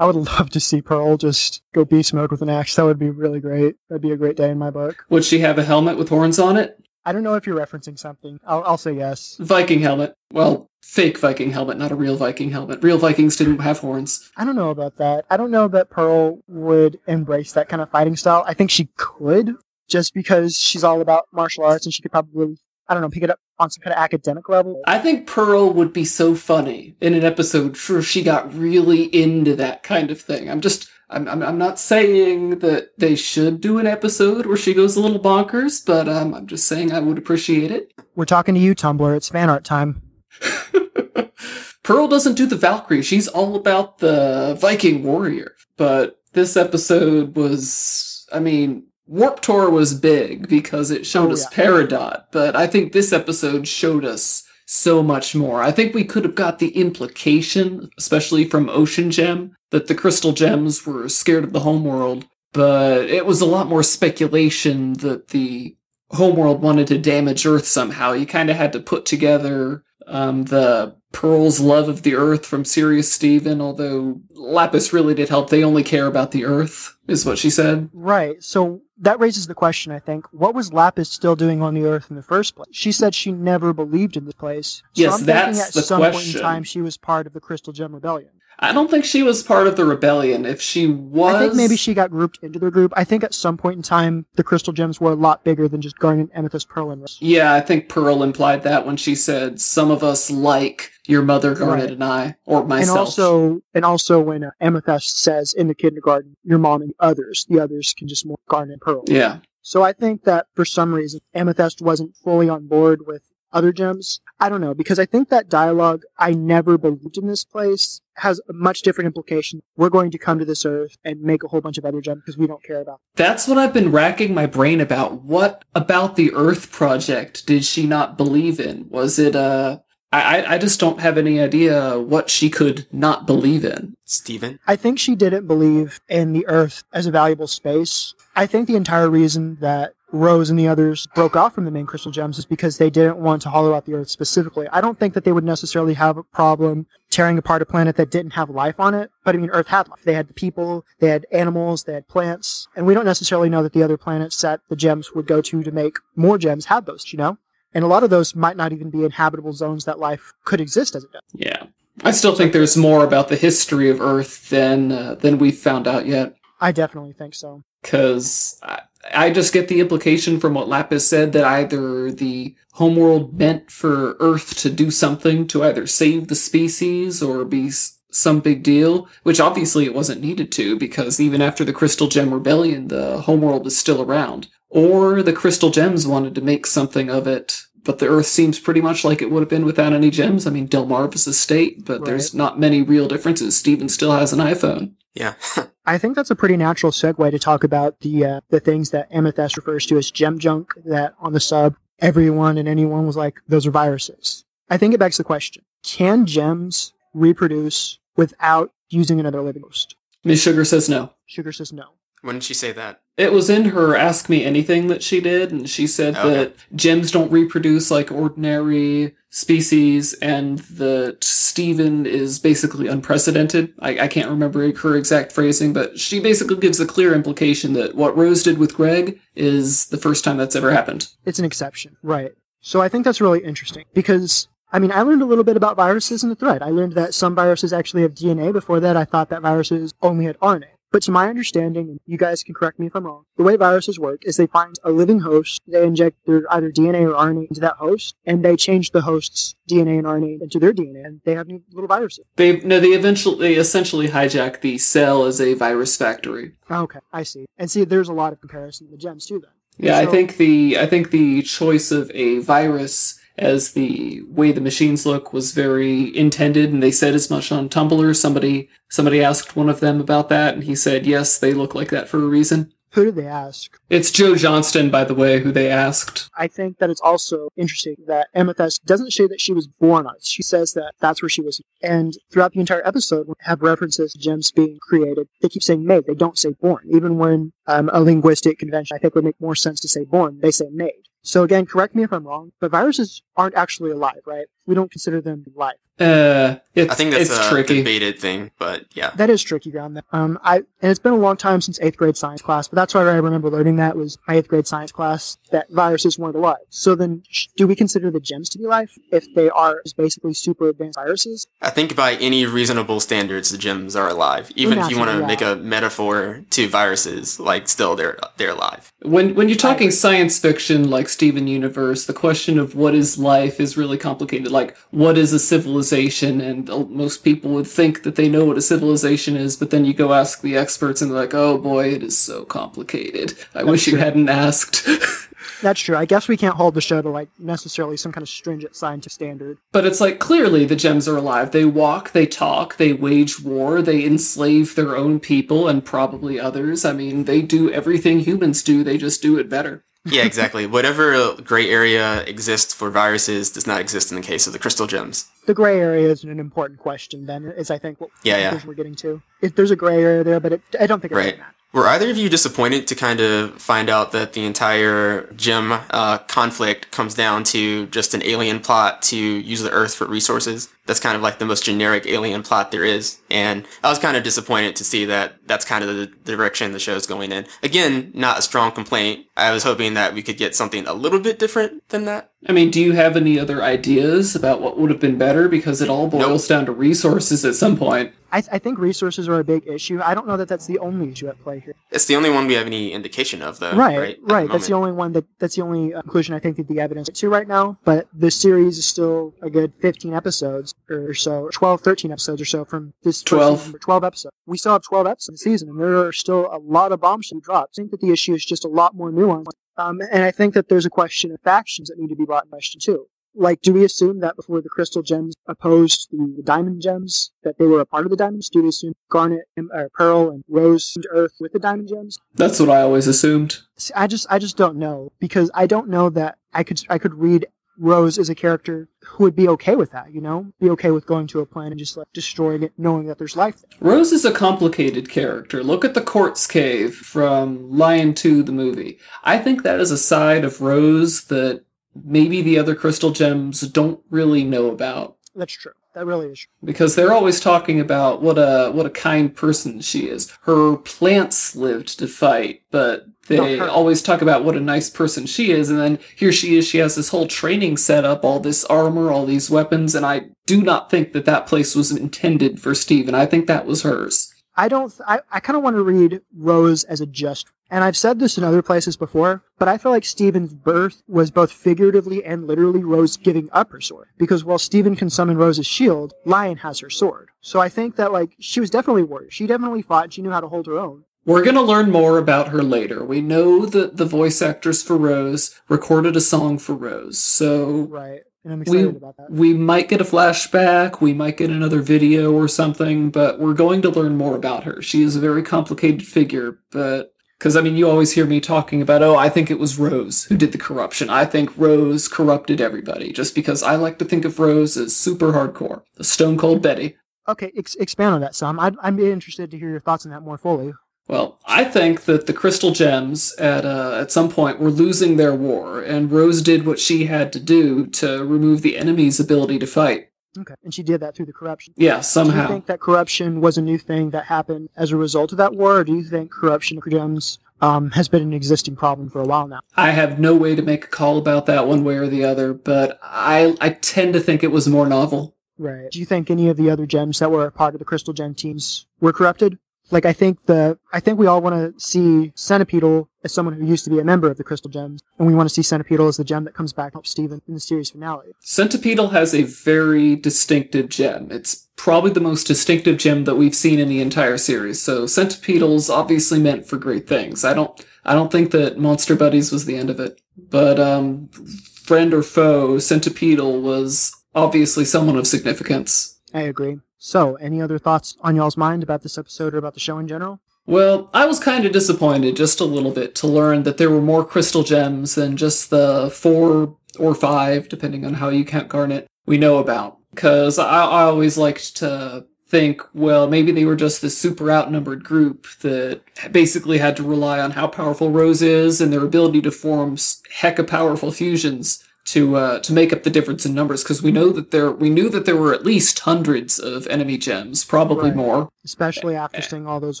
I 0.00 0.06
would 0.06 0.16
love 0.16 0.48
to 0.50 0.60
see 0.60 0.80
Pearl 0.80 1.18
just 1.18 1.62
go 1.74 1.84
beast 1.84 2.14
mode 2.14 2.30
with 2.30 2.40
an 2.40 2.48
axe. 2.48 2.74
That 2.76 2.86
would 2.86 2.98
be 2.98 3.10
really 3.10 3.38
great. 3.38 3.76
That'd 3.88 4.00
be 4.00 4.12
a 4.12 4.16
great 4.16 4.36
day 4.36 4.50
in 4.50 4.58
my 4.58 4.70
book. 4.70 5.04
Would 5.10 5.26
she 5.26 5.40
have 5.40 5.58
a 5.58 5.64
helmet 5.64 5.98
with 5.98 6.08
horns 6.08 6.38
on 6.38 6.56
it? 6.56 6.82
I 7.04 7.12
don't 7.12 7.22
know 7.22 7.34
if 7.34 7.46
you're 7.46 7.58
referencing 7.58 7.98
something. 7.98 8.38
I'll, 8.46 8.62
I'll 8.64 8.78
say 8.78 8.92
yes. 8.92 9.36
Viking 9.40 9.80
helmet. 9.80 10.14
Well, 10.32 10.68
fake 10.82 11.18
Viking 11.18 11.50
helmet, 11.50 11.78
not 11.78 11.92
a 11.92 11.94
real 11.94 12.16
Viking 12.16 12.50
helmet. 12.50 12.82
Real 12.82 12.98
Vikings 12.98 13.36
didn't 13.36 13.60
have 13.60 13.78
horns. 13.78 14.30
I 14.36 14.44
don't 14.44 14.56
know 14.56 14.70
about 14.70 14.96
that. 14.96 15.24
I 15.30 15.36
don't 15.36 15.50
know 15.50 15.68
that 15.68 15.90
Pearl 15.90 16.40
would 16.46 16.98
embrace 17.06 17.52
that 17.52 17.68
kind 17.68 17.82
of 17.82 17.90
fighting 17.90 18.16
style. 18.16 18.44
I 18.46 18.54
think 18.54 18.70
she 18.70 18.90
could, 18.96 19.54
just 19.88 20.14
because 20.14 20.56
she's 20.56 20.84
all 20.84 21.00
about 21.00 21.26
martial 21.32 21.64
arts 21.64 21.86
and 21.86 21.94
she 21.94 22.02
could 22.02 22.12
probably, 22.12 22.58
I 22.90 22.94
don't 22.94 23.02
know, 23.02 23.08
pick 23.08 23.22
it 23.22 23.30
up 23.30 23.38
on 23.60 23.70
some 23.70 23.82
kind 23.82 23.94
of 23.94 24.02
academic 24.02 24.48
level. 24.48 24.82
I 24.84 24.98
think 24.98 25.28
Pearl 25.28 25.72
would 25.72 25.92
be 25.92 26.04
so 26.04 26.34
funny 26.34 26.96
in 27.00 27.14
an 27.14 27.24
episode 27.24 27.76
where 27.88 28.02
she 28.02 28.20
got 28.20 28.52
really 28.52 29.04
into 29.04 29.54
that 29.54 29.84
kind 29.84 30.10
of 30.10 30.20
thing. 30.20 30.50
I'm 30.50 30.60
just, 30.60 30.90
I'm, 31.08 31.28
I'm, 31.28 31.40
I'm 31.40 31.56
not 31.56 31.78
saying 31.78 32.58
that 32.58 32.98
they 32.98 33.14
should 33.14 33.60
do 33.60 33.78
an 33.78 33.86
episode 33.86 34.44
where 34.44 34.56
she 34.56 34.74
goes 34.74 34.96
a 34.96 35.00
little 35.00 35.20
bonkers, 35.20 35.86
but 35.86 36.08
um, 36.08 36.34
I'm 36.34 36.48
just 36.48 36.66
saying 36.66 36.90
I 36.90 36.98
would 36.98 37.16
appreciate 37.16 37.70
it. 37.70 37.92
We're 38.16 38.24
talking 38.24 38.56
to 38.56 38.60
you, 38.60 38.74
Tumblr. 38.74 39.16
It's 39.16 39.28
fan 39.28 39.48
art 39.48 39.62
time. 39.62 40.02
Pearl 41.84 42.08
doesn't 42.08 42.34
do 42.34 42.46
the 42.46 42.56
Valkyrie. 42.56 43.02
She's 43.02 43.28
all 43.28 43.54
about 43.54 43.98
the 43.98 44.56
Viking 44.60 45.04
warrior. 45.04 45.54
But 45.76 46.20
this 46.32 46.56
episode 46.56 47.36
was, 47.36 48.26
I 48.32 48.40
mean, 48.40 48.88
Warp 49.10 49.40
Tour 49.40 49.68
was 49.70 49.92
big 49.92 50.48
because 50.48 50.92
it 50.92 51.04
showed 51.04 51.30
Oh, 51.30 51.32
us 51.32 51.44
yeah. 51.50 51.64
Peridot, 51.64 52.24
but 52.30 52.54
I 52.54 52.68
think 52.68 52.92
this 52.92 53.12
episode 53.12 53.66
showed 53.66 54.04
us 54.04 54.44
so 54.66 55.02
much 55.02 55.34
more. 55.34 55.62
I 55.62 55.72
think 55.72 55.92
we 55.94 56.04
could 56.04 56.22
have 56.24 56.36
got 56.36 56.60
the 56.60 56.68
implication, 56.70 57.90
especially 57.98 58.44
from 58.44 58.68
Ocean 58.68 59.10
Gem, 59.10 59.56
that 59.70 59.88
the 59.88 59.96
crystal 59.96 60.30
gems 60.32 60.86
were 60.86 61.08
scared 61.08 61.42
of 61.42 61.52
the 61.52 61.60
homeworld, 61.60 62.26
but 62.52 63.10
it 63.10 63.26
was 63.26 63.40
a 63.40 63.46
lot 63.46 63.66
more 63.66 63.82
speculation 63.82 64.92
that 64.94 65.28
the 65.28 65.76
homeworld 66.10 66.62
wanted 66.62 66.86
to 66.88 66.98
damage 66.98 67.44
Earth 67.46 67.66
somehow. 67.66 68.12
You 68.12 68.26
kind 68.26 68.48
of 68.48 68.56
had 68.56 68.72
to 68.74 68.80
put 68.80 69.06
together 69.06 69.82
um, 70.06 70.44
the 70.44 70.96
Pearl's 71.12 71.58
love 71.60 71.88
of 71.88 72.02
the 72.02 72.14
Earth 72.14 72.46
from 72.46 72.64
Serious 72.64 73.12
Steven, 73.12 73.60
although 73.60 74.20
Lapis 74.34 74.92
really 74.92 75.14
did 75.14 75.28
help. 75.28 75.50
They 75.50 75.64
only 75.64 75.82
care 75.82 76.06
about 76.06 76.30
the 76.30 76.44
Earth, 76.44 76.96
is 77.08 77.26
what 77.26 77.38
she 77.38 77.50
said. 77.50 77.90
Right. 77.92 78.40
So 78.42 78.82
that 79.00 79.18
raises 79.18 79.46
the 79.46 79.54
question, 79.54 79.92
I 79.92 79.98
think. 79.98 80.26
What 80.32 80.54
was 80.54 80.72
Lapis 80.72 81.10
still 81.10 81.36
doing 81.36 81.62
on 81.62 81.74
the 81.74 81.84
Earth 81.84 82.10
in 82.10 82.16
the 82.16 82.22
first 82.22 82.54
place? 82.54 82.68
She 82.72 82.92
said 82.92 83.14
she 83.14 83.32
never 83.32 83.72
believed 83.72 84.16
in 84.16 84.26
this 84.26 84.34
place. 84.34 84.82
So 84.92 85.02
Yes, 85.02 85.12
I'm 85.20 85.26
thinking 85.26 85.60
at 85.60 85.72
the 85.72 85.82
some 85.82 86.00
point 86.00 86.34
in 86.34 86.40
time 86.40 86.62
she 86.62 86.80
was 86.80 86.96
part 86.96 87.26
of 87.26 87.32
the 87.32 87.40
Crystal 87.40 87.72
Gem 87.72 87.94
Rebellion. 87.94 88.30
I 88.62 88.72
don't 88.72 88.90
think 88.90 89.06
she 89.06 89.22
was 89.22 89.42
part 89.42 89.66
of 89.66 89.76
the 89.76 89.86
rebellion. 89.86 90.44
If 90.44 90.60
she 90.60 90.86
was, 90.86 91.34
I 91.34 91.38
think 91.40 91.54
maybe 91.54 91.76
she 91.76 91.94
got 91.94 92.10
grouped 92.10 92.38
into 92.42 92.58
the 92.58 92.70
group. 92.70 92.92
I 92.94 93.04
think 93.04 93.24
at 93.24 93.32
some 93.32 93.56
point 93.56 93.76
in 93.78 93.82
time 93.82 94.26
the 94.34 94.44
Crystal 94.44 94.72
Gems 94.74 95.00
were 95.00 95.12
a 95.12 95.14
lot 95.16 95.44
bigger 95.44 95.66
than 95.66 95.80
just 95.80 95.98
Garnet, 95.98 96.28
Amethyst, 96.34 96.68
Pearl, 96.68 96.90
and 96.90 97.00
Rose. 97.00 97.16
Yeah, 97.20 97.54
I 97.54 97.60
think 97.60 97.88
Pearl 97.88 98.22
implied 98.22 98.62
that 98.64 98.84
when 98.86 98.98
she 98.98 99.14
said, 99.14 99.60
"Some 99.62 99.90
of 99.90 100.02
us 100.04 100.30
like 100.30 100.92
your 101.06 101.22
mother, 101.22 101.54
Garnet, 101.54 101.84
Right. 101.84 101.90
and 101.92 102.04
I, 102.04 102.36
or 102.44 102.62
myself." 102.64 102.90
And 102.90 102.98
also, 102.98 103.60
and 103.74 103.84
also 103.84 104.20
when 104.20 104.44
uh, 104.44 104.50
Amethyst 104.60 105.18
says 105.18 105.54
in 105.54 105.66
the 105.68 105.74
kindergarten, 105.74 106.36
your 106.44 106.58
mom 106.58 106.82
and 106.82 106.90
the 106.90 106.96
others, 107.04 107.46
the 107.48 107.58
others 107.60 107.94
can 107.96 108.08
just 108.08 108.26
more 108.26 108.38
Garnet 108.48 108.72
and 108.74 108.80
Pearl. 108.82 109.04
yeah, 109.06 109.38
So 109.62 109.82
I 109.82 109.94
think 109.94 110.24
that 110.24 110.46
for 110.54 110.66
some 110.66 110.92
reason, 110.92 111.20
Amethyst 111.34 111.80
wasn't 111.80 112.14
fully 112.14 112.48
on 112.50 112.66
board 112.66 113.06
with 113.06 113.22
other 113.52 113.72
gems. 113.72 114.20
I 114.38 114.48
don't 114.48 114.60
know, 114.60 114.74
because 114.74 114.98
I 114.98 115.06
think 115.06 115.28
that 115.28 115.48
dialogue, 115.48 116.02
I 116.18 116.32
never 116.32 116.78
believed 116.78 117.18
in 117.18 117.26
this 117.26 117.44
place, 117.44 118.00
has 118.14 118.40
a 118.48 118.52
much 118.52 118.82
different 118.82 119.06
implication. 119.06 119.62
We're 119.76 119.88
going 119.90 120.10
to 120.12 120.18
come 120.18 120.38
to 120.38 120.44
this 120.44 120.64
earth 120.64 120.96
and 121.04 121.20
make 121.22 121.42
a 121.42 121.48
whole 121.48 121.60
bunch 121.60 121.78
of 121.78 121.84
other 121.84 122.00
gems 122.00 122.22
because 122.22 122.38
we 122.38 122.46
don't 122.46 122.62
care 122.62 122.80
about. 122.80 123.00
that's 123.16 123.46
what 123.48 123.58
I've 123.58 123.72
been 123.74 123.90
racking 123.92 124.34
my 124.34 124.46
brain 124.46 124.80
about. 124.80 125.22
What 125.22 125.64
about 125.74 126.16
the 126.16 126.32
Earth 126.34 126.70
Project 126.72 127.46
did 127.46 127.64
she 127.64 127.86
not 127.86 128.16
believe 128.16 128.58
in? 128.60 128.86
Was 128.88 129.18
it 129.18 129.34
uh? 129.36 129.78
I 130.12 130.38
I- 130.40 130.54
I 130.54 130.58
just 130.58 130.80
don't 130.80 131.00
have 131.00 131.16
any 131.18 131.38
idea 131.40 131.98
what 132.00 132.28
she 132.30 132.50
could 132.50 132.86
not 132.92 133.26
believe 133.26 133.64
in. 133.64 133.94
Steven? 134.04 134.58
I 134.66 134.74
think 134.76 134.98
she 134.98 135.14
didn't 135.14 135.46
believe 135.46 136.00
in 136.08 136.32
the 136.32 136.46
earth 136.48 136.82
as 136.92 137.06
a 137.06 137.10
valuable 137.12 137.46
space. 137.46 138.14
I 138.34 138.46
think 138.46 138.66
the 138.66 138.74
entire 138.76 139.08
reason 139.08 139.56
that 139.60 139.92
Rose 140.12 140.50
and 140.50 140.58
the 140.58 140.68
others 140.68 141.06
broke 141.14 141.36
off 141.36 141.54
from 141.54 141.64
the 141.64 141.70
main 141.70 141.86
crystal 141.86 142.10
gems 142.10 142.38
is 142.38 142.44
because 142.44 142.78
they 142.78 142.90
didn't 142.90 143.18
want 143.18 143.42
to 143.42 143.50
hollow 143.50 143.74
out 143.74 143.86
the 143.86 143.94
earth 143.94 144.10
specifically. 144.10 144.66
I 144.72 144.80
don't 144.80 144.98
think 144.98 145.14
that 145.14 145.24
they 145.24 145.32
would 145.32 145.44
necessarily 145.44 145.94
have 145.94 146.16
a 146.16 146.22
problem 146.22 146.86
tearing 147.10 147.38
apart 147.38 147.62
a 147.62 147.66
planet 147.66 147.96
that 147.96 148.10
didn't 148.10 148.32
have 148.32 148.50
life 148.50 148.78
on 148.78 148.94
it, 148.94 149.10
but 149.24 149.34
I 149.34 149.38
mean, 149.38 149.50
Earth 149.50 149.66
had 149.66 149.88
life. 149.88 150.02
They 150.04 150.14
had 150.14 150.28
the 150.28 150.32
people, 150.32 150.84
they 151.00 151.08
had 151.08 151.26
animals, 151.32 151.84
they 151.84 151.94
had 151.94 152.08
plants, 152.08 152.68
and 152.76 152.86
we 152.86 152.94
don't 152.94 153.04
necessarily 153.04 153.50
know 153.50 153.62
that 153.62 153.72
the 153.72 153.82
other 153.82 153.96
planets 153.96 154.40
that 154.42 154.60
the 154.68 154.76
gems 154.76 155.12
would 155.12 155.26
go 155.26 155.42
to 155.42 155.62
to 155.62 155.72
make 155.72 155.96
more 156.14 156.38
gems 156.38 156.66
had 156.66 156.86
those, 156.86 157.12
you 157.12 157.18
know? 157.18 157.38
And 157.74 157.84
a 157.84 157.88
lot 157.88 158.02
of 158.02 158.10
those 158.10 158.34
might 158.34 158.56
not 158.56 158.72
even 158.72 158.90
be 158.90 159.04
inhabitable 159.04 159.52
zones 159.52 159.84
that 159.84 159.98
life 159.98 160.32
could 160.44 160.60
exist 160.60 160.94
as 160.94 161.04
it 161.04 161.12
does. 161.12 161.22
Yeah, 161.34 161.66
I 162.02 162.10
still 162.10 162.34
think 162.34 162.52
there's 162.52 162.76
more 162.76 163.04
about 163.04 163.28
the 163.28 163.36
history 163.36 163.90
of 163.90 164.00
Earth 164.00 164.48
than 164.48 164.90
uh, 164.90 165.14
than 165.16 165.38
we've 165.38 165.56
found 165.56 165.86
out 165.86 166.06
yet. 166.06 166.34
I 166.60 166.72
definitely 166.72 167.12
think 167.12 167.34
so. 167.34 167.62
because 167.82 168.58
I, 168.62 168.82
I 169.14 169.30
just 169.30 169.52
get 169.52 169.68
the 169.68 169.80
implication 169.80 170.38
from 170.40 170.54
what 170.54 170.68
Lapis 170.68 171.08
said 171.08 171.32
that 171.32 171.44
either 171.44 172.12
the 172.12 172.54
homeworld 172.74 173.38
meant 173.38 173.70
for 173.70 174.16
Earth 174.20 174.56
to 174.58 174.70
do 174.70 174.90
something 174.90 175.46
to 175.48 175.62
either 175.64 175.86
save 175.86 176.28
the 176.28 176.34
species 176.34 177.22
or 177.22 177.44
be 177.44 177.68
s- 177.68 177.98
some 178.10 178.40
big 178.40 178.62
deal, 178.62 179.08
which 179.22 179.40
obviously 179.40 179.84
it 179.86 179.94
wasn't 179.94 180.20
needed 180.20 180.52
to 180.52 180.78
because 180.78 181.18
even 181.20 181.40
after 181.40 181.64
the 181.64 181.72
Crystal 181.72 182.08
Gem 182.08 182.32
Rebellion, 182.34 182.88
the 182.88 183.22
homeworld 183.22 183.66
is 183.66 183.78
still 183.78 184.02
around. 184.02 184.48
Or 184.68 185.22
the 185.22 185.32
Crystal 185.32 185.70
Gems 185.70 186.06
wanted 186.06 186.34
to 186.34 186.40
make 186.40 186.66
something 186.66 187.08
of 187.10 187.26
it. 187.26 187.62
But 187.82 187.98
the 187.98 188.08
Earth 188.08 188.26
seems 188.26 188.58
pretty 188.58 188.82
much 188.82 189.04
like 189.04 189.22
it 189.22 189.30
would 189.30 189.40
have 189.40 189.48
been 189.48 189.64
without 189.64 189.94
any 189.94 190.10
gems. 190.10 190.46
I 190.46 190.50
mean, 190.50 190.68
Delmarva's 190.68 191.26
a 191.26 191.32
state, 191.32 191.84
but 191.86 192.04
there's 192.04 192.34
not 192.34 192.60
many 192.60 192.82
real 192.82 193.08
differences. 193.08 193.56
Steven 193.56 193.88
still 193.88 194.12
has 194.12 194.32
an 194.34 194.38
iPhone. 194.38 194.92
Yeah. 195.14 195.34
I 195.86 195.98
think 195.98 196.14
that's 196.14 196.30
a 196.30 196.36
pretty 196.36 196.56
natural 196.56 196.92
segue 196.92 197.30
to 197.30 197.38
talk 197.38 197.64
about 197.64 198.00
the 198.00 198.24
uh, 198.24 198.40
the 198.50 198.60
things 198.60 198.90
that 198.90 199.08
Amethyst 199.10 199.56
refers 199.56 199.86
to 199.86 199.98
as 199.98 200.10
gem 200.10 200.38
junk. 200.38 200.72
That 200.84 201.14
on 201.18 201.32
the 201.32 201.40
sub, 201.40 201.76
everyone 201.98 202.58
and 202.58 202.68
anyone 202.68 203.06
was 203.06 203.16
like, 203.16 203.40
"Those 203.48 203.66
are 203.66 203.70
viruses." 203.72 204.44
I 204.68 204.76
think 204.76 204.94
it 204.94 204.98
begs 205.00 205.16
the 205.16 205.24
question: 205.24 205.64
Can 205.82 206.26
gems 206.26 206.92
reproduce 207.12 207.98
without 208.16 208.72
using 208.88 209.18
another 209.18 209.40
living 209.42 209.62
host? 209.62 209.96
Miss 210.22 210.42
Sugar 210.42 210.64
says 210.64 210.88
no. 210.88 211.12
Sugar 211.26 211.50
says 211.52 211.72
no. 211.72 211.84
when 212.22 212.36
did 212.36 212.44
she 212.44 212.54
say 212.54 212.70
that? 212.72 213.00
It 213.16 213.32
was 213.32 213.50
in 213.50 213.66
her 213.66 213.96
Ask 213.96 214.28
Me 214.28 214.44
Anything 214.44 214.86
that 214.88 215.02
she 215.02 215.20
did, 215.20 215.50
and 215.50 215.68
she 215.68 215.86
said 215.86 216.16
Okay. 216.16 216.30
that 216.34 216.56
gems 216.74 217.10
don't 217.10 217.32
reproduce 217.32 217.90
like 217.90 218.12
ordinary 218.12 219.14
species, 219.30 220.12
and 220.14 220.58
that 220.58 221.22
Steven 221.22 222.04
is 222.04 222.38
basically 222.38 222.88
unprecedented. 222.88 223.72
I, 223.78 224.00
I 224.00 224.08
can't 224.08 224.28
remember 224.28 224.76
her 224.76 224.96
exact 224.96 225.32
phrasing, 225.32 225.72
but 225.72 225.98
she 225.98 226.20
basically 226.20 226.56
gives 226.56 226.80
a 226.80 226.86
clear 226.86 227.14
implication 227.14 227.72
that 227.74 227.94
what 227.94 228.16
Rose 228.16 228.42
did 228.42 228.58
with 228.58 228.74
Greg 228.74 229.20
is 229.34 229.86
the 229.86 229.96
first 229.96 230.24
time 230.24 230.36
that's 230.36 230.56
ever 230.56 230.72
happened. 230.72 231.08
It's 231.24 231.38
an 231.38 231.44
exception, 231.44 231.96
right? 232.02 232.32
So 232.60 232.82
I 232.82 232.88
think 232.88 233.04
that's 233.04 233.20
really 233.20 233.42
interesting 233.42 233.84
because. 233.94 234.48
I 234.72 234.78
mean, 234.78 234.92
I 234.92 235.02
learned 235.02 235.20
a 235.20 235.26
little 235.26 235.42
bit 235.42 235.56
about 235.56 235.74
viruses 235.74 236.22
in 236.22 236.28
the 236.28 236.36
thread. 236.36 236.62
I 236.62 236.70
learned 236.70 236.92
that 236.92 237.12
some 237.12 237.34
viruses 237.34 237.72
actually 237.72 238.02
have 238.02 238.14
DNA. 238.14 238.52
Before 238.52 238.78
that, 238.78 238.96
I 238.96 239.04
thought 239.04 239.28
that 239.30 239.42
viruses 239.42 239.92
only 240.00 240.26
had 240.26 240.38
RNA. 240.38 240.68
But 240.92 241.02
to 241.02 241.10
my 241.12 241.28
understanding, 241.28 241.88
and 241.88 242.00
you 242.06 242.18
guys 242.18 242.42
can 242.42 242.54
correct 242.54 242.78
me 242.78 242.86
if 242.86 242.96
I'm 242.96 243.04
wrong, 243.04 243.24
the 243.36 243.44
way 243.44 243.56
viruses 243.56 243.98
work 243.98 244.24
is 244.24 244.36
they 244.36 244.46
find 244.46 244.74
a 244.82 244.90
living 244.90 245.20
host, 245.20 245.62
they 245.68 245.84
inject 245.84 246.16
their 246.26 246.42
either 246.52 246.72
DNA 246.72 247.02
or 247.02 247.14
RNA 247.14 247.48
into 247.48 247.60
that 247.60 247.76
host, 247.76 248.16
and 248.24 248.44
they 248.44 248.56
change 248.56 248.90
the 248.90 249.02
host's 249.02 249.54
DNA 249.70 249.98
and 249.98 250.04
RNA 250.06 250.42
into 250.42 250.58
their 250.58 250.72
DNA, 250.72 251.04
and 251.04 251.20
they 251.24 251.34
have 251.34 251.46
new 251.46 251.62
little 251.72 251.88
viruses. 251.88 252.24
They 252.36 252.60
no, 252.60 252.80
they 252.80 252.88
eventually 252.88 253.38
they 253.38 253.54
essentially 253.54 254.08
hijack 254.08 254.60
the 254.60 254.78
cell 254.78 255.24
as 255.24 255.40
a 255.40 255.54
virus 255.54 255.96
factory. 255.96 256.52
Oh, 256.68 256.82
okay, 256.82 257.00
I 257.12 257.22
see. 257.22 257.46
And 257.56 257.70
see, 257.70 257.84
there's 257.84 258.08
a 258.08 258.12
lot 258.12 258.32
of 258.32 258.40
comparison 258.40 258.86
to 258.88 258.90
the 258.90 258.98
gems 258.98 259.26
too, 259.26 259.40
then. 259.40 259.50
Yeah, 259.78 259.98
I 259.98 260.06
think 260.06 260.36
the 260.36 260.78
I 260.78 260.86
think 260.86 261.10
the 261.10 261.42
choice 261.42 261.90
of 261.90 262.10
a 262.12 262.38
virus 262.40 263.18
as 263.40 263.72
the 263.72 264.22
way 264.28 264.52
the 264.52 264.60
machines 264.60 265.06
look 265.06 265.32
was 265.32 265.52
very 265.52 266.16
intended, 266.16 266.72
and 266.72 266.82
they 266.82 266.90
said 266.90 267.14
as 267.14 267.30
much 267.30 267.50
on 267.50 267.68
Tumblr. 267.68 268.16
Somebody 268.16 268.68
somebody 268.88 269.22
asked 269.22 269.56
one 269.56 269.68
of 269.68 269.80
them 269.80 270.00
about 270.00 270.28
that, 270.28 270.54
and 270.54 270.64
he 270.64 270.74
said 270.74 271.06
yes, 271.06 271.38
they 271.38 271.54
look 271.54 271.74
like 271.74 271.90
that 271.90 272.08
for 272.08 272.18
a 272.18 272.26
reason. 272.26 272.72
Who 272.92 273.04
did 273.04 273.14
they 273.14 273.26
ask? 273.26 273.78
It's 273.88 274.10
Joe 274.10 274.34
Johnston, 274.34 274.90
by 274.90 275.04
the 275.04 275.14
way, 275.14 275.38
who 275.38 275.52
they 275.52 275.70
asked. 275.70 276.28
I 276.36 276.48
think 276.48 276.78
that 276.78 276.90
it's 276.90 277.00
also 277.00 277.48
interesting 277.56 277.94
that 278.08 278.28
Amethyst 278.34 278.84
doesn't 278.84 279.12
say 279.12 279.28
that 279.28 279.40
she 279.40 279.52
was 279.52 279.68
born 279.68 280.08
on 280.08 280.16
it. 280.16 280.24
She 280.24 280.42
says 280.42 280.72
that 280.72 280.94
that's 281.00 281.22
where 281.22 281.28
she 281.28 281.40
was. 281.40 281.60
And 281.82 282.14
throughout 282.32 282.52
the 282.52 282.58
entire 282.58 282.84
episode, 282.84 283.28
we 283.28 283.34
have 283.42 283.62
references 283.62 284.12
to 284.12 284.18
gems 284.18 284.50
being 284.50 284.78
created. 284.82 285.28
They 285.40 285.48
keep 285.48 285.62
saying 285.62 285.84
made. 285.84 286.06
They 286.06 286.14
don't 286.14 286.36
say 286.36 286.50
born. 286.60 286.84
Even 286.90 287.16
when 287.16 287.52
um, 287.68 287.90
a 287.92 288.00
linguistic 288.00 288.58
convention, 288.58 288.96
I 288.96 288.98
think, 288.98 289.14
would 289.14 289.24
make 289.24 289.40
more 289.40 289.54
sense 289.54 289.78
to 289.80 289.88
say 289.88 290.04
born, 290.04 290.40
they 290.40 290.50
say 290.50 290.66
made. 290.72 291.04
So 291.22 291.42
again, 291.42 291.66
correct 291.66 291.94
me 291.94 292.02
if 292.02 292.12
I'm 292.12 292.26
wrong, 292.26 292.52
but 292.60 292.70
viruses 292.70 293.22
aren't 293.36 293.54
actually 293.54 293.90
alive, 293.90 294.22
right? 294.26 294.46
We 294.66 294.74
don't 294.74 294.90
consider 294.90 295.20
them 295.20 295.44
life. 295.54 295.76
Uh, 295.98 296.56
it's, 296.74 296.90
I 296.90 296.94
think 296.94 297.10
that's 297.10 297.28
it's 297.28 297.38
a 297.38 297.50
tricky. 297.50 297.78
debated 297.78 298.18
thing, 298.18 298.52
but 298.58 298.86
yeah. 298.94 299.10
That 299.16 299.28
is 299.28 299.42
tricky 299.42 299.70
ground. 299.70 299.96
There. 299.96 300.02
Um, 300.12 300.38
I 300.42 300.56
and 300.56 300.90
it's 300.90 300.98
been 300.98 301.12
a 301.12 301.16
long 301.16 301.36
time 301.36 301.60
since 301.60 301.78
eighth 301.80 301.98
grade 301.98 302.16
science 302.16 302.40
class, 302.40 302.68
but 302.68 302.76
that's 302.76 302.94
why 302.94 303.02
I 303.02 303.16
remember 303.16 303.50
learning 303.50 303.76
that 303.76 303.96
was 303.96 304.16
my 304.26 304.36
eighth 304.36 304.48
grade 304.48 304.66
science 304.66 304.92
class 304.92 305.36
that 305.50 305.68
viruses 305.70 306.18
weren't 306.18 306.36
alive. 306.36 306.56
So 306.70 306.94
then, 306.94 307.22
sh- 307.28 307.48
do 307.56 307.66
we 307.66 307.74
consider 307.76 308.10
the 308.10 308.20
gems 308.20 308.48
to 308.50 308.58
be 308.58 308.64
life 308.66 308.96
if 309.12 309.26
they 309.34 309.50
are 309.50 309.82
just 309.84 309.96
basically 309.96 310.32
super 310.32 310.68
advanced 310.68 310.98
viruses? 310.98 311.46
I 311.60 311.70
think 311.70 311.96
by 311.96 312.14
any 312.14 312.46
reasonable 312.46 313.00
standards, 313.00 313.50
the 313.50 313.58
gems 313.58 313.94
are 313.94 314.08
alive. 314.08 314.50
Even 314.56 314.78
if 314.78 314.90
you 314.90 314.98
want 314.98 315.10
to 315.10 315.18
Naturally, 315.18 315.26
make 315.26 315.42
a 315.42 315.56
metaphor 315.56 316.44
to 316.50 316.68
viruses, 316.68 317.38
like 317.38 317.68
still 317.68 317.94
they're 317.94 318.18
they're 318.38 318.52
alive. 318.52 318.90
When 319.02 319.34
when 319.34 319.48
you're 319.48 319.58
talking 319.58 319.90
science 319.90 320.38
fiction 320.38 320.88
like 320.88 321.08
Steven 321.10 321.46
Universe, 321.46 322.06
the 322.06 322.14
question 322.14 322.58
of 322.58 322.74
what 322.74 322.94
is 322.94 323.18
life 323.18 323.60
is 323.60 323.76
really 323.76 323.98
complicated. 323.98 324.50
Like, 324.50 324.59
what 324.90 325.18
is 325.18 325.32
a 325.32 325.38
civilization? 325.38 326.40
And 326.40 326.68
uh, 326.70 326.84
most 326.84 327.24
people 327.24 327.50
would 327.52 327.66
think 327.66 328.02
that 328.02 328.16
they 328.16 328.28
know 328.28 328.44
what 328.44 328.58
a 328.58 328.62
civilization 328.62 329.36
is, 329.36 329.56
but 329.56 329.70
then 329.70 329.84
you 329.84 329.94
go 329.94 330.12
ask 330.12 330.40
the 330.40 330.56
experts, 330.56 331.00
and 331.00 331.10
they're 331.10 331.20
like, 331.20 331.34
"Oh 331.34 331.58
boy, 331.58 331.88
it 331.94 332.02
is 332.02 332.16
so 332.16 332.44
complicated. 332.44 333.34
I 333.54 333.64
wish 333.64 333.86
you 333.86 333.96
hadn't 333.96 334.28
asked." 334.28 334.86
That's 335.62 335.80
true. 335.80 335.96
I 335.96 336.04
guess 336.04 336.28
we 336.28 336.36
can't 336.36 336.56
hold 336.56 336.74
the 336.74 336.80
show 336.80 337.02
to 337.02 337.08
like 337.08 337.28
necessarily 337.38 337.96
some 337.96 338.12
kind 338.12 338.22
of 338.22 338.28
stringent 338.28 338.76
scientific 338.76 339.12
standard. 339.12 339.58
But 339.72 339.86
it's 339.86 340.00
like 340.00 340.18
clearly 340.18 340.64
the 340.64 340.76
gems 340.76 341.08
are 341.08 341.16
alive. 341.16 341.50
They 341.50 341.64
walk, 341.64 342.12
they 342.12 342.26
talk, 342.26 342.76
they 342.76 342.92
wage 342.92 343.40
war, 343.40 343.82
they 343.82 344.04
enslave 344.04 344.74
their 344.74 344.96
own 344.96 345.20
people 345.20 345.68
and 345.68 345.84
probably 345.84 346.40
others. 346.40 346.84
I 346.84 346.92
mean, 346.92 347.24
they 347.24 347.42
do 347.42 347.70
everything 347.70 348.20
humans 348.20 348.62
do, 348.62 348.82
they 348.82 348.98
just 348.98 349.22
do 349.22 349.38
it 349.38 349.48
better. 349.48 349.84
Yeah, 350.06 350.24
exactly. 350.24 350.66
Whatever 350.66 351.34
gray 351.42 351.68
area 351.70 352.22
exists 352.22 352.72
for 352.72 352.90
viruses 352.90 353.50
does 353.50 353.66
not 353.66 353.80
exist 353.80 354.10
in 354.10 354.16
the 354.16 354.22
case 354.26 354.46
of 354.46 354.52
the 354.54 354.58
crystal 354.58 354.86
gems. 354.86 355.28
The 355.46 355.52
gray 355.54 355.78
area 355.78 356.08
is 356.08 356.24
an 356.24 356.40
important 356.40 356.80
question. 356.80 357.26
Then 357.26 357.44
is 357.44 357.70
I 357.70 357.78
think 357.78 358.00
what 358.00 358.10
Yeah, 358.22 358.38
yeah. 358.38 358.60
we're 358.66 358.74
getting 358.74 358.94
to. 358.96 359.20
If 359.42 359.56
there's 359.56 359.70
a 359.70 359.76
gray 359.76 360.02
area 360.02 360.24
there, 360.24 360.40
but 360.40 360.54
it, 360.54 360.62
I 360.80 360.86
don't 360.86 361.00
think 361.00 361.12
it's 361.12 361.16
Right. 361.18 361.26
like 361.26 361.38
that. 361.38 361.54
Were 361.72 361.86
either 361.86 362.10
of 362.10 362.16
you 362.16 362.28
disappointed 362.28 362.88
to 362.88 362.96
kind 362.96 363.20
of 363.20 363.62
find 363.62 363.88
out 363.88 364.10
that 364.10 364.32
the 364.32 364.44
entire 364.44 365.32
gem 365.34 365.70
uh, 365.70 366.18
conflict 366.18 366.90
comes 366.90 367.14
down 367.14 367.44
to 367.44 367.86
just 367.86 368.12
an 368.12 368.24
alien 368.24 368.58
plot 368.58 369.02
to 369.02 369.16
use 369.16 369.62
the 369.62 369.70
Earth 369.70 369.94
for 369.94 370.06
resources? 370.06 370.68
That's 370.86 370.98
kind 370.98 371.14
of 371.14 371.22
like 371.22 371.38
the 371.38 371.44
most 371.44 371.64
generic 371.64 372.06
alien 372.06 372.42
plot 372.42 372.72
there 372.72 372.84
is. 372.84 373.20
And 373.30 373.68
I 373.84 373.88
was 373.88 374.00
kind 374.00 374.16
of 374.16 374.24
disappointed 374.24 374.74
to 374.76 374.84
see 374.84 375.04
that 375.04 375.34
that's 375.46 375.64
kind 375.64 375.84
of 375.84 375.94
the 375.94 376.06
direction 376.24 376.72
the 376.72 376.80
show's 376.80 377.06
going 377.06 377.30
in. 377.30 377.46
Again, 377.62 378.10
not 378.14 378.40
a 378.40 378.42
strong 378.42 378.72
complaint. 378.72 379.26
I 379.36 379.52
was 379.52 379.62
hoping 379.62 379.94
that 379.94 380.12
we 380.12 380.24
could 380.24 380.38
get 380.38 380.56
something 380.56 380.88
a 380.88 380.92
little 380.92 381.20
bit 381.20 381.38
different 381.38 381.88
than 381.90 382.04
that. 382.06 382.29
I 382.48 382.52
mean, 382.52 382.70
do 382.70 382.80
you 382.80 382.92
have 382.92 383.16
any 383.16 383.38
other 383.38 383.62
ideas 383.62 384.34
about 384.34 384.62
what 384.62 384.78
would 384.78 384.90
have 384.90 384.98
been 385.00 385.18
better? 385.18 385.46
Because 385.46 385.82
it 385.82 385.90
all 385.90 386.08
boils 386.08 386.48
down 386.48 386.64
to 386.66 386.72
resources 386.72 387.44
at 387.44 387.54
some 387.54 387.76
point. 387.76 388.12
I, 388.32 388.38
I 388.52 388.58
think 388.58 388.78
resources 388.78 389.28
are 389.28 389.40
a 389.40 389.44
big 389.44 389.66
issue. 389.66 390.00
I 390.02 390.14
don't 390.14 390.26
know 390.26 390.38
that 390.38 390.48
that's 390.48 390.66
the 390.66 390.78
only 390.78 391.10
issue 391.12 391.28
at 391.28 391.38
play 391.42 391.60
here. 391.60 391.74
It's 391.90 392.06
the 392.06 392.16
only 392.16 392.30
one 392.30 392.46
we 392.46 392.54
have 392.54 392.66
any 392.66 392.92
indication 392.92 393.42
of, 393.42 393.58
though. 393.58 393.74
Right, 393.76 393.98
Right. 393.98 394.18
right. 394.22 394.46
The 394.46 394.52
That's 394.52 394.68
the 394.68 394.72
only 394.74 394.92
one 394.92 395.12
that 395.12 395.24
that's 395.38 395.56
the 395.56 395.62
only 395.62 395.92
uh, 395.92 396.00
conclusion 396.00 396.34
I 396.34 396.38
think 396.38 396.56
that 396.56 396.68
the 396.68 396.80
evidence 396.80 397.08
to 397.12 397.28
right 397.28 397.46
now. 397.48 397.78
But 397.84 398.06
the 398.14 398.30
series 398.30 398.78
is 398.78 398.86
still 398.86 399.34
a 399.42 399.50
good 399.50 399.72
15 399.82 400.14
episodes 400.14 400.74
or 400.88 401.12
so, 401.12 401.50
12, 401.52 401.80
13 401.82 402.10
episodes 402.12 402.40
or 402.40 402.44
so 402.46 402.64
from 402.64 402.94
this 403.02 403.20
first 403.20 403.26
12. 403.26 403.60
season, 403.60 403.78
12 403.80 404.04
episodes. 404.04 404.34
We 404.46 404.56
still 404.56 404.72
have 404.72 404.82
12 404.82 405.06
episodes 405.08 405.28
in 405.28 405.34
the 405.34 405.38
season, 405.58 405.68
and 405.70 405.80
there 405.80 406.06
are 406.06 406.12
still 406.12 406.46
a 406.50 406.58
lot 406.58 406.92
of 406.92 407.00
bombshells 407.00 407.42
dropped. 407.42 407.74
I 407.74 407.82
think 407.82 407.90
that 407.90 408.00
the 408.00 408.12
issue 408.12 408.32
is 408.32 408.46
just 408.46 408.64
a 408.64 408.68
lot 408.68 408.94
more 408.94 409.10
nuanced. 409.10 409.48
Um, 409.80 410.00
and 410.12 410.24
I 410.24 410.30
think 410.30 410.54
that 410.54 410.68
there's 410.68 410.86
a 410.86 410.90
question 410.90 411.32
of 411.32 411.40
factions 411.42 411.88
that 411.88 411.98
need 411.98 412.08
to 412.08 412.16
be 412.16 412.24
brought 412.24 412.44
in 412.44 412.50
question 412.50 412.80
too. 412.80 413.06
Like, 413.34 413.60
do 413.62 413.72
we 413.72 413.84
assume 413.84 414.20
that 414.20 414.34
before 414.34 414.60
the 414.60 414.68
crystal 414.68 415.02
gems 415.02 415.34
opposed 415.46 416.08
the, 416.10 416.34
the 416.36 416.42
diamond 416.42 416.82
gems, 416.82 417.30
that 417.44 417.58
they 417.58 417.66
were 417.66 417.80
a 417.80 417.86
part 417.86 418.04
of 418.04 418.10
the 418.10 418.16
diamonds? 418.16 418.50
Do 418.50 418.62
we 418.62 418.68
assume 418.68 418.92
Garnet 419.08 419.44
and 419.56 419.70
or 419.72 419.88
Pearl 419.94 420.30
and 420.30 420.42
Rose 420.48 420.92
and 420.96 421.06
Earth 421.12 421.34
with 421.38 421.52
the 421.52 421.60
diamond 421.60 421.88
gems? 421.88 422.18
That's 422.34 422.58
what 422.58 422.68
I 422.68 422.82
always 422.82 423.06
assumed. 423.06 423.60
See, 423.76 423.94
I 423.94 424.08
just 424.08 424.26
I 424.30 424.40
just 424.40 424.56
don't 424.56 424.76
know 424.76 425.12
because 425.20 425.50
I 425.54 425.66
don't 425.66 425.88
know 425.88 426.10
that 426.10 426.38
I 426.52 426.64
could 426.64 426.82
I 426.90 426.98
could 426.98 427.14
read 427.14 427.46
Rose 427.80 428.18
is 428.18 428.28
a 428.28 428.34
character 428.34 428.88
who 429.02 429.24
would 429.24 429.34
be 429.34 429.48
okay 429.48 429.74
with 429.74 429.90
that, 429.92 430.12
you 430.12 430.20
know, 430.20 430.52
be 430.60 430.68
okay 430.70 430.90
with 430.90 431.06
going 431.06 431.26
to 431.28 431.40
a 431.40 431.46
planet 431.46 431.72
and 431.72 431.78
just 431.78 431.96
like 431.96 432.06
destroying 432.12 432.62
it, 432.62 432.72
knowing 432.76 433.06
that 433.06 433.16
there's 433.18 433.36
life. 433.36 433.56
there. 433.62 433.90
Rose 433.90 434.12
is 434.12 434.26
a 434.26 434.32
complicated 434.32 435.08
character. 435.08 435.64
Look 435.64 435.84
at 435.84 435.94
the 435.94 436.02
Quartz 436.02 436.46
Cave 436.46 436.94
from 436.94 437.70
Lion 437.70 438.12
2, 438.12 438.42
the 438.42 438.52
movie. 438.52 438.98
I 439.24 439.38
think 439.38 439.62
that 439.62 439.80
is 439.80 439.90
a 439.90 439.98
side 439.98 440.44
of 440.44 440.60
Rose 440.60 441.24
that 441.24 441.64
maybe 442.04 442.42
the 442.42 442.58
other 442.58 442.74
crystal 442.74 443.10
gems 443.12 443.62
don't 443.62 444.00
really 444.10 444.44
know 444.44 444.70
about. 444.70 445.16
That's 445.34 445.54
true. 445.54 445.72
That 445.94 446.06
really 446.06 446.28
is 446.28 446.40
true. 446.40 446.50
because 446.62 446.94
they're 446.94 447.12
always 447.12 447.40
talking 447.40 447.80
about 447.80 448.22
what 448.22 448.36
a 448.38 448.70
what 448.70 448.86
a 448.86 448.90
kind 448.90 449.34
person 449.34 449.80
she 449.80 450.06
is. 450.06 450.30
Her 450.42 450.76
plants 450.76 451.56
lived 451.56 451.98
to 451.98 452.06
fight, 452.06 452.62
but 452.70 453.06
they 453.36 453.60
always 453.60 454.02
talk 454.02 454.22
about 454.22 454.44
what 454.44 454.56
a 454.56 454.60
nice 454.60 454.90
person 454.90 455.26
she 455.26 455.50
is, 455.50 455.70
and 455.70 455.78
then 455.78 455.98
here 456.16 456.32
she 456.32 456.56
is. 456.56 456.66
She 456.66 456.78
has 456.78 456.96
this 456.96 457.10
whole 457.10 457.26
training 457.26 457.76
set 457.76 458.04
up, 458.04 458.24
all 458.24 458.40
this 458.40 458.64
armor, 458.64 459.10
all 459.10 459.24
these 459.24 459.50
weapons, 459.50 459.94
and 459.94 460.04
I 460.04 460.26
do 460.46 460.60
not 460.60 460.90
think 460.90 461.12
that 461.12 461.24
that 461.26 461.46
place 461.46 461.74
was 461.74 461.92
intended 461.92 462.60
for 462.60 462.74
Steven. 462.74 463.14
I 463.14 463.26
think 463.26 463.46
that 463.46 463.66
was 463.66 463.82
hers. 463.82 464.34
I 464.56 464.68
don't. 464.68 464.90
th- 464.90 465.02
I, 465.06 465.20
I 465.30 465.40
kind 465.40 465.56
of 465.56 465.62
want 465.62 465.76
to 465.76 465.82
read 465.82 466.20
Rose 466.36 466.84
as 466.84 467.00
a 467.00 467.06
just. 467.06 467.46
And 467.70 467.84
I've 467.84 467.96
said 467.96 468.18
this 468.18 468.36
in 468.36 468.42
other 468.42 468.62
places 468.62 468.96
before, 468.96 469.44
but 469.58 469.68
I 469.68 469.78
feel 469.78 469.92
like 469.92 470.04
Steven's 470.04 470.52
birth 470.52 471.04
was 471.06 471.30
both 471.30 471.52
figuratively 471.52 472.24
and 472.24 472.48
literally 472.48 472.82
Rose 472.82 473.16
giving 473.16 473.48
up 473.52 473.70
her 473.70 473.80
sword. 473.80 474.08
Because 474.18 474.44
while 474.44 474.58
Stephen 474.58 474.96
can 474.96 475.08
summon 475.08 475.36
Rose's 475.36 475.68
shield, 475.68 476.12
Lion 476.24 476.56
has 476.58 476.80
her 476.80 476.90
sword. 476.90 477.30
So 477.40 477.60
I 477.60 477.68
think 477.68 477.94
that 477.94 478.12
like 478.12 478.34
she 478.40 478.58
was 478.58 478.70
definitely 478.70 479.04
warrior. 479.04 479.30
She 479.30 479.46
definitely 479.46 479.82
fought. 479.82 480.12
She 480.12 480.20
knew 480.20 480.30
how 480.30 480.40
to 480.40 480.48
hold 480.48 480.66
her 480.66 480.78
own. 480.78 481.04
We're 481.24 481.42
going 481.42 481.56
to 481.56 481.62
learn 481.62 481.90
more 481.90 482.18
about 482.18 482.48
her 482.48 482.62
later. 482.62 483.04
We 483.04 483.20
know 483.20 483.66
that 483.66 483.96
the 483.98 484.06
voice 484.06 484.40
actress 484.40 484.82
for 484.82 484.96
Rose 484.96 485.60
recorded 485.68 486.16
a 486.16 486.20
song 486.20 486.58
for 486.58 486.74
Rose. 486.74 487.18
So 487.18 487.82
Right. 487.82 488.20
And 488.42 488.54
I'm 488.54 488.60
we, 488.60 488.62
excited 488.62 488.96
about 488.96 489.16
that. 489.18 489.30
we 489.30 489.52
might 489.52 489.88
get 489.90 490.00
a 490.00 490.04
flashback, 490.04 491.02
we 491.02 491.12
might 491.12 491.36
get 491.36 491.50
another 491.50 491.82
video 491.82 492.32
or 492.32 492.48
something, 492.48 493.10
but 493.10 493.38
we're 493.38 493.52
going 493.52 493.82
to 493.82 493.90
learn 493.90 494.16
more 494.16 494.34
about 494.34 494.64
her. 494.64 494.80
She 494.80 495.02
is 495.02 495.14
a 495.14 495.20
very 495.20 495.42
complicated 495.42 496.06
figure, 496.06 496.58
but. 496.70 497.12
Because, 497.38 497.56
I 497.56 497.62
mean, 497.62 497.74
you 497.74 497.88
always 497.88 498.12
hear 498.12 498.26
me 498.26 498.38
talking 498.38 498.82
about, 498.82 499.02
oh, 499.02 499.16
I 499.16 499.30
think 499.30 499.50
it 499.50 499.58
was 499.58 499.78
Rose 499.78 500.24
who 500.24 500.36
did 500.36 500.52
the 500.52 500.58
corruption. 500.58 501.08
I 501.08 501.24
think 501.24 501.50
Rose 501.56 502.06
corrupted 502.06 502.60
everybody, 502.60 503.12
just 503.14 503.34
because 503.34 503.62
I 503.62 503.76
like 503.76 503.98
to 504.00 504.04
think 504.04 504.26
of 504.26 504.38
Rose 504.38 504.76
as 504.76 504.94
super 504.94 505.32
hardcore. 505.32 505.80
The 505.96 506.04
Stone 506.04 506.36
Cold 506.36 506.60
Betty. 506.60 506.96
Okay, 507.26 507.50
ex- 507.56 507.76
expand 507.76 508.14
on 508.14 508.20
that 508.20 508.34
some. 508.34 508.60
I'd, 508.60 508.74
I'd 508.82 508.94
be 508.94 509.10
interested 509.10 509.50
to 509.50 509.58
hear 509.58 509.70
your 509.70 509.80
thoughts 509.80 510.04
on 510.04 510.12
that 510.12 510.20
more 510.20 510.36
fully. 510.36 510.74
Well, 511.10 511.40
I 511.44 511.64
think 511.64 512.04
that 512.04 512.28
the 512.28 512.32
Crystal 512.32 512.70
Gems 512.70 513.34
at 513.34 513.64
uh, 513.64 513.98
at 514.00 514.12
some 514.12 514.28
point 514.28 514.60
were 514.60 514.70
losing 514.70 515.16
their 515.16 515.34
war, 515.34 515.82
and 515.82 516.08
Rose 516.08 516.40
did 516.40 516.64
what 516.64 516.78
she 516.78 517.06
had 517.06 517.32
to 517.32 517.40
do 517.40 517.88
to 517.88 518.24
remove 518.24 518.62
the 518.62 518.78
enemy's 518.78 519.18
ability 519.18 519.58
to 519.58 519.66
fight. 519.66 520.10
Okay. 520.38 520.54
And 520.62 520.72
she 520.72 520.84
did 520.84 521.00
that 521.00 521.16
through 521.16 521.26
the 521.26 521.32
corruption. 521.32 521.74
Yeah, 521.76 522.00
somehow. 522.00 522.34
Do 522.34 522.42
you 522.42 522.48
think 522.48 522.66
that 522.66 522.78
corruption 522.78 523.40
was 523.40 523.58
a 523.58 523.62
new 523.62 523.76
thing 523.76 524.10
that 524.10 524.26
happened 524.26 524.68
as 524.76 524.92
a 524.92 524.96
result 524.96 525.32
of 525.32 525.38
that 525.38 525.56
war, 525.56 525.78
or 525.78 525.84
do 525.84 525.96
you 525.96 526.04
think 526.04 526.30
corruption 526.30 526.78
of 526.78 526.88
gems 526.88 527.40
um, 527.60 527.90
has 527.90 528.06
been 528.06 528.22
an 528.22 528.32
existing 528.32 528.76
problem 528.76 529.10
for 529.10 529.20
a 529.20 529.26
while 529.26 529.48
now? 529.48 529.58
I 529.76 529.90
have 529.90 530.20
no 530.20 530.36
way 530.36 530.54
to 530.54 530.62
make 530.62 530.84
a 530.84 530.88
call 530.88 531.18
about 531.18 531.46
that 531.46 531.66
one 531.66 531.82
way 531.82 531.96
or 531.96 532.06
the 532.06 532.22
other, 532.22 532.54
but 532.54 533.00
I 533.02 533.56
I 533.60 533.70
tend 533.70 534.12
to 534.12 534.20
think 534.20 534.44
it 534.44 534.52
was 534.52 534.68
more 534.68 534.86
novel. 534.86 535.34
Right. 535.58 535.90
Do 535.90 535.98
you 535.98 536.06
think 536.06 536.30
any 536.30 536.48
of 536.48 536.56
the 536.56 536.70
other 536.70 536.86
gems 536.86 537.18
that 537.18 537.32
were 537.32 537.46
a 537.46 537.50
part 537.50 537.74
of 537.74 537.80
the 537.80 537.84
Crystal 537.84 538.14
Gem 538.14 538.36
teams 538.36 538.86
were 539.00 539.12
corrupted? 539.12 539.58
Like 539.90 540.06
I 540.06 540.12
think 540.12 540.46
the 540.46 540.78
I 540.92 541.00
think 541.00 541.18
we 541.18 541.26
all 541.26 541.40
want 541.40 541.54
to 541.56 541.80
see 541.80 542.32
Centipeetle 542.36 543.08
as 543.24 543.32
someone 543.32 543.54
who 543.54 543.66
used 543.66 543.84
to 543.84 543.90
be 543.90 543.98
a 543.98 544.04
member 544.04 544.30
of 544.30 544.36
the 544.36 544.44
Crystal 544.44 544.70
Gems, 544.70 545.02
and 545.18 545.26
we 545.26 545.34
want 545.34 545.48
to 545.48 545.54
see 545.54 545.62
Centipeetle 545.62 546.08
as 546.08 546.16
the 546.16 546.24
gem 546.24 546.44
that 546.44 546.54
comes 546.54 546.72
back 546.72 546.86
and 546.86 546.94
helps 546.94 547.10
Steven 547.10 547.42
in 547.48 547.54
the 547.54 547.60
series 547.60 547.90
finale. 547.90 548.32
Centipeetle 548.42 549.10
has 549.12 549.34
a 549.34 549.42
very 549.42 550.16
distinctive 550.16 550.88
gem. 550.88 551.28
It's 551.30 551.68
probably 551.76 552.12
the 552.12 552.20
most 552.20 552.46
distinctive 552.46 552.98
gem 552.98 553.24
that 553.24 553.36
we've 553.36 553.54
seen 553.54 553.78
in 553.78 553.88
the 553.88 554.00
entire 554.00 554.38
series. 554.38 554.80
So 554.80 555.04
Centipeetle's 555.04 555.90
obviously 555.90 556.38
meant 556.38 556.66
for 556.66 556.76
great 556.76 557.08
things. 557.08 557.44
I 557.44 557.54
don't 557.54 557.84
I 558.04 558.14
don't 558.14 558.30
think 558.30 558.50
that 558.52 558.78
Monster 558.78 559.16
Buddies 559.16 559.50
was 559.50 559.64
the 559.64 559.76
end 559.76 559.90
of 559.90 559.98
it. 559.98 560.20
But 560.36 560.78
um 560.78 561.28
friend 561.28 562.14
or 562.14 562.22
foe, 562.22 562.76
Centipeetle 562.76 563.60
was 563.62 564.12
obviously 564.34 564.84
someone 564.84 565.16
of 565.16 565.26
significance. 565.26 566.20
I 566.32 566.42
agree. 566.42 566.78
So, 567.02 567.36
any 567.36 567.62
other 567.62 567.78
thoughts 567.78 568.14
on 568.20 568.36
y'all's 568.36 568.58
mind 568.58 568.82
about 568.82 569.00
this 569.00 569.16
episode 569.16 569.54
or 569.54 569.58
about 569.58 569.72
the 569.72 569.80
show 569.80 569.98
in 569.98 570.06
general? 570.06 570.38
Well, 570.66 571.08
I 571.14 571.24
was 571.24 571.40
kind 571.40 571.64
of 571.64 571.72
disappointed 571.72 572.36
just 572.36 572.60
a 572.60 572.66
little 572.66 572.90
bit 572.90 573.14
to 573.16 573.26
learn 573.26 573.62
that 573.62 573.78
there 573.78 573.88
were 573.88 574.02
more 574.02 574.22
crystal 574.22 574.62
gems 574.62 575.14
than 575.14 575.38
just 575.38 575.70
the 575.70 576.10
four 576.14 576.76
or 576.98 577.14
five, 577.14 577.70
depending 577.70 578.04
on 578.04 578.14
how 578.14 578.28
you 578.28 578.44
count 578.44 578.68
Garnet, 578.68 579.06
we 579.24 579.38
know 579.38 579.56
about. 579.56 579.96
Because 580.14 580.58
I, 580.58 580.84
I 580.84 581.02
always 581.04 581.38
liked 581.38 581.74
to 581.78 582.26
think, 582.46 582.82
well, 582.92 583.26
maybe 583.26 583.50
they 583.50 583.64
were 583.64 583.76
just 583.76 584.02
this 584.02 584.18
super 584.18 584.50
outnumbered 584.50 585.02
group 585.02 585.46
that 585.62 586.02
basically 586.30 586.76
had 586.76 586.98
to 586.98 587.02
rely 587.02 587.40
on 587.40 587.52
how 587.52 587.66
powerful 587.66 588.10
Rose 588.10 588.42
is 588.42 588.82
and 588.82 588.92
their 588.92 589.04
ability 589.04 589.40
to 589.42 589.50
form 589.50 589.96
hecka 589.96 590.68
powerful 590.68 591.12
fusions 591.12 591.82
to 592.12 592.36
uh, 592.36 592.58
to 592.60 592.72
make 592.72 592.92
up 592.92 593.02
the 593.02 593.10
difference 593.10 593.46
in 593.46 593.54
numbers. 593.54 593.82
Because 593.82 594.02
we 594.02 594.12
know 594.12 594.30
that 594.30 594.50
there 594.50 594.70
we 594.70 594.90
knew 594.90 595.08
that 595.10 595.24
there 595.26 595.36
were 595.36 595.54
at 595.54 595.64
least 595.64 595.98
hundreds 596.00 596.58
of 596.58 596.86
enemy 596.88 597.16
gems, 597.18 597.64
probably 597.64 598.10
Right. 598.10 598.16
more. 598.16 598.48
Especially 598.64 599.14
after 599.16 599.40
seeing 599.42 599.66
all 599.66 599.80
those 599.80 600.00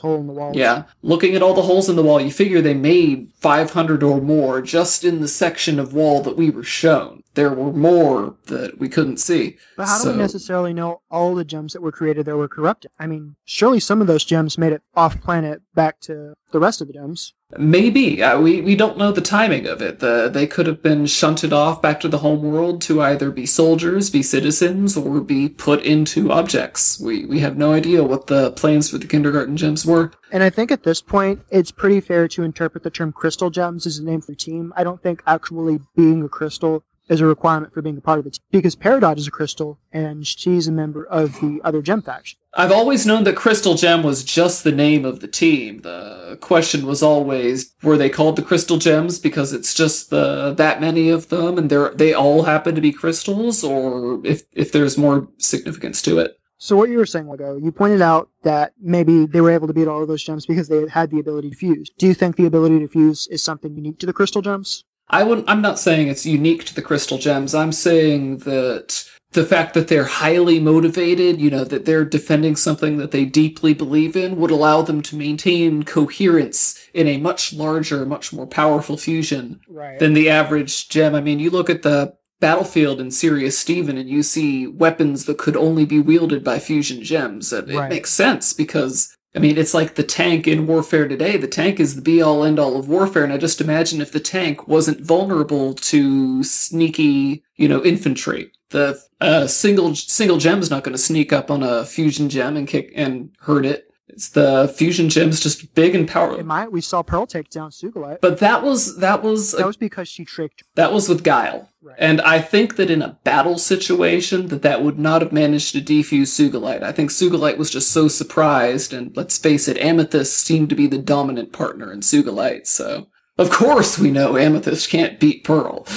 holes 0.00 0.20
in 0.20 0.26
the 0.26 0.32
wall. 0.32 0.52
Yeah. 0.54 0.84
Looking 1.02 1.34
at 1.34 1.42
all 1.42 1.54
the 1.54 1.62
holes 1.62 1.88
in 1.88 1.96
the 1.96 2.02
wall, 2.02 2.20
you 2.20 2.30
figure 2.30 2.60
they 2.60 2.74
made 2.74 3.30
500 3.38 4.02
or 4.02 4.20
more 4.20 4.60
just 4.60 5.04
in 5.04 5.20
the 5.20 5.28
section 5.28 5.78
of 5.80 5.94
wall 5.94 6.20
that 6.22 6.36
we 6.36 6.50
were 6.50 6.62
shown. 6.64 7.22
There 7.34 7.50
were 7.50 7.72
more 7.72 8.34
that 8.46 8.78
we 8.78 8.88
couldn't 8.88 9.18
see. 9.18 9.56
But 9.76 9.86
how 9.86 10.02
do 10.02 10.10
we 10.10 10.16
necessarily 10.16 10.74
know 10.74 11.00
all 11.10 11.34
the 11.34 11.44
gems 11.44 11.72
that 11.72 11.80
were 11.80 11.92
created 11.92 12.26
there 12.26 12.36
were 12.36 12.48
corrupted? 12.48 12.90
I 12.98 13.06
mean, 13.06 13.36
surely 13.44 13.80
some 13.80 14.00
of 14.00 14.06
those 14.08 14.24
gems 14.24 14.58
made 14.58 14.72
it 14.72 14.82
off 14.94 15.20
planet 15.20 15.62
back 15.74 16.00
to 16.00 16.34
the 16.50 16.58
rest 16.60 16.80
of 16.80 16.88
the 16.88 16.92
gems. 16.94 17.32
Maybe. 17.58 18.22
Uh, 18.22 18.40
we, 18.40 18.60
we 18.60 18.76
don't 18.76 18.96
know 18.96 19.12
the 19.12 19.20
timing 19.20 19.66
of 19.66 19.82
it. 19.82 19.98
The, 19.98 20.30
they 20.32 20.46
could 20.46 20.66
have 20.66 20.82
been 20.82 21.06
shunted 21.06 21.52
off 21.52 21.82
back 21.82 22.00
to 22.00 22.08
the 22.08 22.18
home 22.18 22.42
world 22.42 22.80
to 22.82 23.02
either 23.02 23.30
be 23.30 23.46
soldiers, 23.46 24.10
be 24.10 24.22
citizens, 24.22 24.96
or 24.96 25.20
be 25.20 25.48
put 25.48 25.82
into 25.82 26.30
objects. 26.30 27.00
We, 27.00 27.24
we 27.24 27.40
have 27.40 27.56
no 27.56 27.72
idea 27.72 28.04
what 28.04 28.28
the 28.28 28.52
plans 28.52 28.90
for 28.90 28.98
the 28.98 29.06
kindergarten 29.06 29.56
gems 29.56 29.84
were. 29.84 30.12
And 30.30 30.42
I 30.42 30.50
think 30.50 30.70
at 30.70 30.84
this 30.84 31.02
point, 31.02 31.40
it's 31.50 31.72
pretty 31.72 32.00
fair 32.00 32.28
to 32.28 32.42
interpret 32.42 32.84
the 32.84 32.90
term 32.90 33.12
crystal 33.12 33.50
gems 33.50 33.86
as 33.86 33.98
a 33.98 34.04
name 34.04 34.20
for 34.20 34.32
a 34.32 34.36
team. 34.36 34.72
I 34.76 34.84
don't 34.84 35.02
think 35.02 35.22
actually 35.26 35.80
being 35.96 36.22
a 36.22 36.28
crystal 36.28 36.84
is 37.08 37.20
a 37.20 37.26
requirement 37.26 37.74
for 37.74 37.82
being 37.82 37.98
a 37.98 38.00
part 38.00 38.18
of 38.20 38.24
the 38.24 38.30
team. 38.30 38.44
Because 38.52 38.76
Peridot 38.76 39.18
is 39.18 39.26
a 39.26 39.32
crystal, 39.32 39.80
and 39.92 40.26
she's 40.26 40.68
a 40.68 40.72
member 40.72 41.04
of 41.04 41.40
the 41.40 41.60
other 41.64 41.82
gem 41.82 42.02
faction. 42.02 42.38
I've 42.54 42.72
always 42.72 43.06
known 43.06 43.24
that 43.24 43.36
Crystal 43.36 43.74
Gem 43.74 44.02
was 44.02 44.24
just 44.24 44.64
the 44.64 44.72
name 44.72 45.04
of 45.04 45.20
the 45.20 45.28
team. 45.28 45.82
The 45.82 46.36
question 46.40 46.84
was 46.84 47.00
always, 47.00 47.72
were 47.82 47.96
they 47.96 48.10
called 48.10 48.34
the 48.34 48.42
Crystal 48.42 48.76
Gems 48.76 49.20
because 49.20 49.52
it's 49.52 49.72
just 49.72 50.10
the 50.10 50.52
that 50.54 50.80
many 50.80 51.10
of 51.10 51.28
them 51.28 51.58
and 51.58 51.70
they 51.70 51.88
they 51.94 52.14
all 52.14 52.42
happen 52.42 52.74
to 52.74 52.80
be 52.80 52.92
crystals, 52.92 53.62
or 53.62 54.20
if 54.24 54.42
if 54.52 54.72
there's 54.72 54.98
more 54.98 55.28
significance 55.38 56.02
to 56.02 56.18
it? 56.18 56.40
So 56.58 56.76
what 56.76 56.90
you 56.90 56.98
were 56.98 57.06
saying 57.06 57.30
ago, 57.30 57.56
you 57.56 57.72
pointed 57.72 58.02
out 58.02 58.28
that 58.42 58.74
maybe 58.80 59.24
they 59.26 59.40
were 59.40 59.50
able 59.50 59.66
to 59.66 59.72
beat 59.72 59.88
all 59.88 60.02
of 60.02 60.08
those 60.08 60.22
gems 60.22 60.44
because 60.44 60.68
they 60.68 60.86
had 60.88 61.10
the 61.10 61.18
ability 61.18 61.50
to 61.50 61.56
fuse. 61.56 61.88
Do 61.96 62.06
you 62.06 62.14
think 62.14 62.36
the 62.36 62.44
ability 62.46 62.80
to 62.80 62.88
fuse 62.88 63.26
is 63.28 63.42
something 63.42 63.74
unique 63.74 63.98
to 64.00 64.06
the 64.06 64.12
crystal 64.12 64.42
gems? 64.42 64.84
I 65.08 65.22
wouldn't. 65.22 65.48
I'm 65.48 65.62
not 65.62 65.78
saying 65.78 66.08
it's 66.08 66.26
unique 66.26 66.64
to 66.64 66.74
the 66.74 66.82
crystal 66.82 67.16
gems. 67.16 67.54
I'm 67.54 67.72
saying 67.72 68.38
that 68.38 69.04
the 69.32 69.44
fact 69.44 69.74
that 69.74 69.86
they're 69.88 70.04
highly 70.04 70.58
motivated, 70.58 71.40
you 71.40 71.50
know, 71.50 71.62
that 71.64 71.84
they're 71.84 72.04
defending 72.04 72.56
something 72.56 72.96
that 72.96 73.12
they 73.12 73.24
deeply 73.24 73.72
believe 73.74 74.16
in, 74.16 74.36
would 74.36 74.50
allow 74.50 74.82
them 74.82 75.00
to 75.02 75.14
maintain 75.16 75.84
coherence 75.84 76.78
in 76.92 77.06
a 77.06 77.16
much 77.16 77.52
larger, 77.52 78.04
much 78.04 78.32
more 78.32 78.46
powerful 78.46 78.96
fusion 78.96 79.60
Right. 79.68 79.98
than 80.00 80.14
the 80.14 80.28
average 80.28 80.88
gem. 80.88 81.14
I 81.14 81.20
mean, 81.20 81.38
you 81.38 81.50
look 81.50 81.70
at 81.70 81.82
the 81.82 82.14
battlefield 82.40 83.00
in 83.00 83.10
Serious 83.10 83.56
Steven 83.58 83.96
and 83.98 84.08
you 84.08 84.22
see 84.22 84.66
weapons 84.66 85.26
that 85.26 85.38
could 85.38 85.56
only 85.56 85.84
be 85.84 86.00
wielded 86.00 86.42
by 86.42 86.58
fusion 86.58 87.02
gems. 87.04 87.52
It, 87.52 87.68
it 87.70 87.88
makes 87.88 88.10
sense 88.10 88.52
because, 88.52 89.14
I 89.34 89.38
mean, 89.38 89.56
it's 89.58 89.74
like 89.74 89.94
the 89.94 90.02
tank 90.02 90.48
in 90.48 90.66
warfare 90.66 91.06
today. 91.06 91.36
The 91.36 91.46
tank 91.46 91.78
is 91.78 91.94
the 91.94 92.02
be 92.02 92.20
all 92.20 92.42
end 92.42 92.58
all 92.58 92.76
of 92.76 92.88
warfare. 92.88 93.22
And 93.22 93.32
I 93.32 93.36
just 93.36 93.60
imagine 93.60 94.00
if 94.00 94.10
the 94.10 94.20
tank 94.20 94.66
wasn't 94.66 95.00
vulnerable 95.00 95.74
to 95.74 96.42
sneaky, 96.42 97.44
you 97.56 97.68
know, 97.68 97.84
infantry. 97.84 98.50
The 98.70 99.00
uh, 99.20 99.46
single 99.46 99.94
single 99.94 100.38
gem's 100.38 100.70
not 100.70 100.84
going 100.84 100.94
to 100.94 100.98
sneak 100.98 101.32
up 101.32 101.50
on 101.50 101.62
a 101.62 101.84
fusion 101.84 102.28
gem 102.28 102.56
and 102.56 102.66
kick 102.66 102.92
and 102.94 103.30
hurt 103.40 103.66
it. 103.66 103.86
It's 104.08 104.30
the 104.30 104.72
fusion 104.76 105.08
gem's 105.08 105.40
just 105.40 105.74
big 105.74 105.94
and 105.94 106.08
powerful. 106.08 106.40
It 106.40 106.46
might. 106.46 106.72
We 106.72 106.80
saw 106.80 107.02
Pearl 107.02 107.26
take 107.26 107.50
down 107.50 107.70
Sugilite. 107.70 108.20
But 108.20 108.38
that 108.38 108.62
was 108.62 108.96
that 108.98 109.22
was 109.22 109.52
that 109.52 109.66
was 109.66 109.76
because 109.76 110.08
she 110.08 110.24
tricked. 110.24 110.64
that 110.74 110.92
was 110.92 111.08
with 111.08 111.22
Guile. 111.22 111.69
Right. 111.82 111.96
And 111.98 112.20
I 112.20 112.40
think 112.40 112.76
that 112.76 112.90
in 112.90 113.00
a 113.00 113.18
battle 113.24 113.56
situation, 113.56 114.48
that 114.48 114.62
that 114.62 114.82
would 114.82 114.98
not 114.98 115.22
have 115.22 115.32
managed 115.32 115.72
to 115.72 115.80
defuse 115.80 116.28
Sugilite. 116.28 116.82
I 116.82 116.92
think 116.92 117.10
Sugilite 117.10 117.56
was 117.56 117.70
just 117.70 117.90
so 117.90 118.06
surprised, 118.06 118.92
and 118.92 119.16
let's 119.16 119.38
face 119.38 119.66
it, 119.66 119.78
Amethyst 119.78 120.36
seemed 120.38 120.68
to 120.68 120.74
be 120.74 120.86
the 120.86 120.98
dominant 120.98 121.52
partner 121.52 121.92
in 121.92 122.00
Sugilite. 122.00 122.66
so 122.66 123.08
of 123.38 123.50
course 123.50 123.98
we 123.98 124.10
know 124.10 124.36
Amethyst 124.36 124.90
can't 124.90 125.18
beat 125.18 125.44
Pearl. 125.44 125.86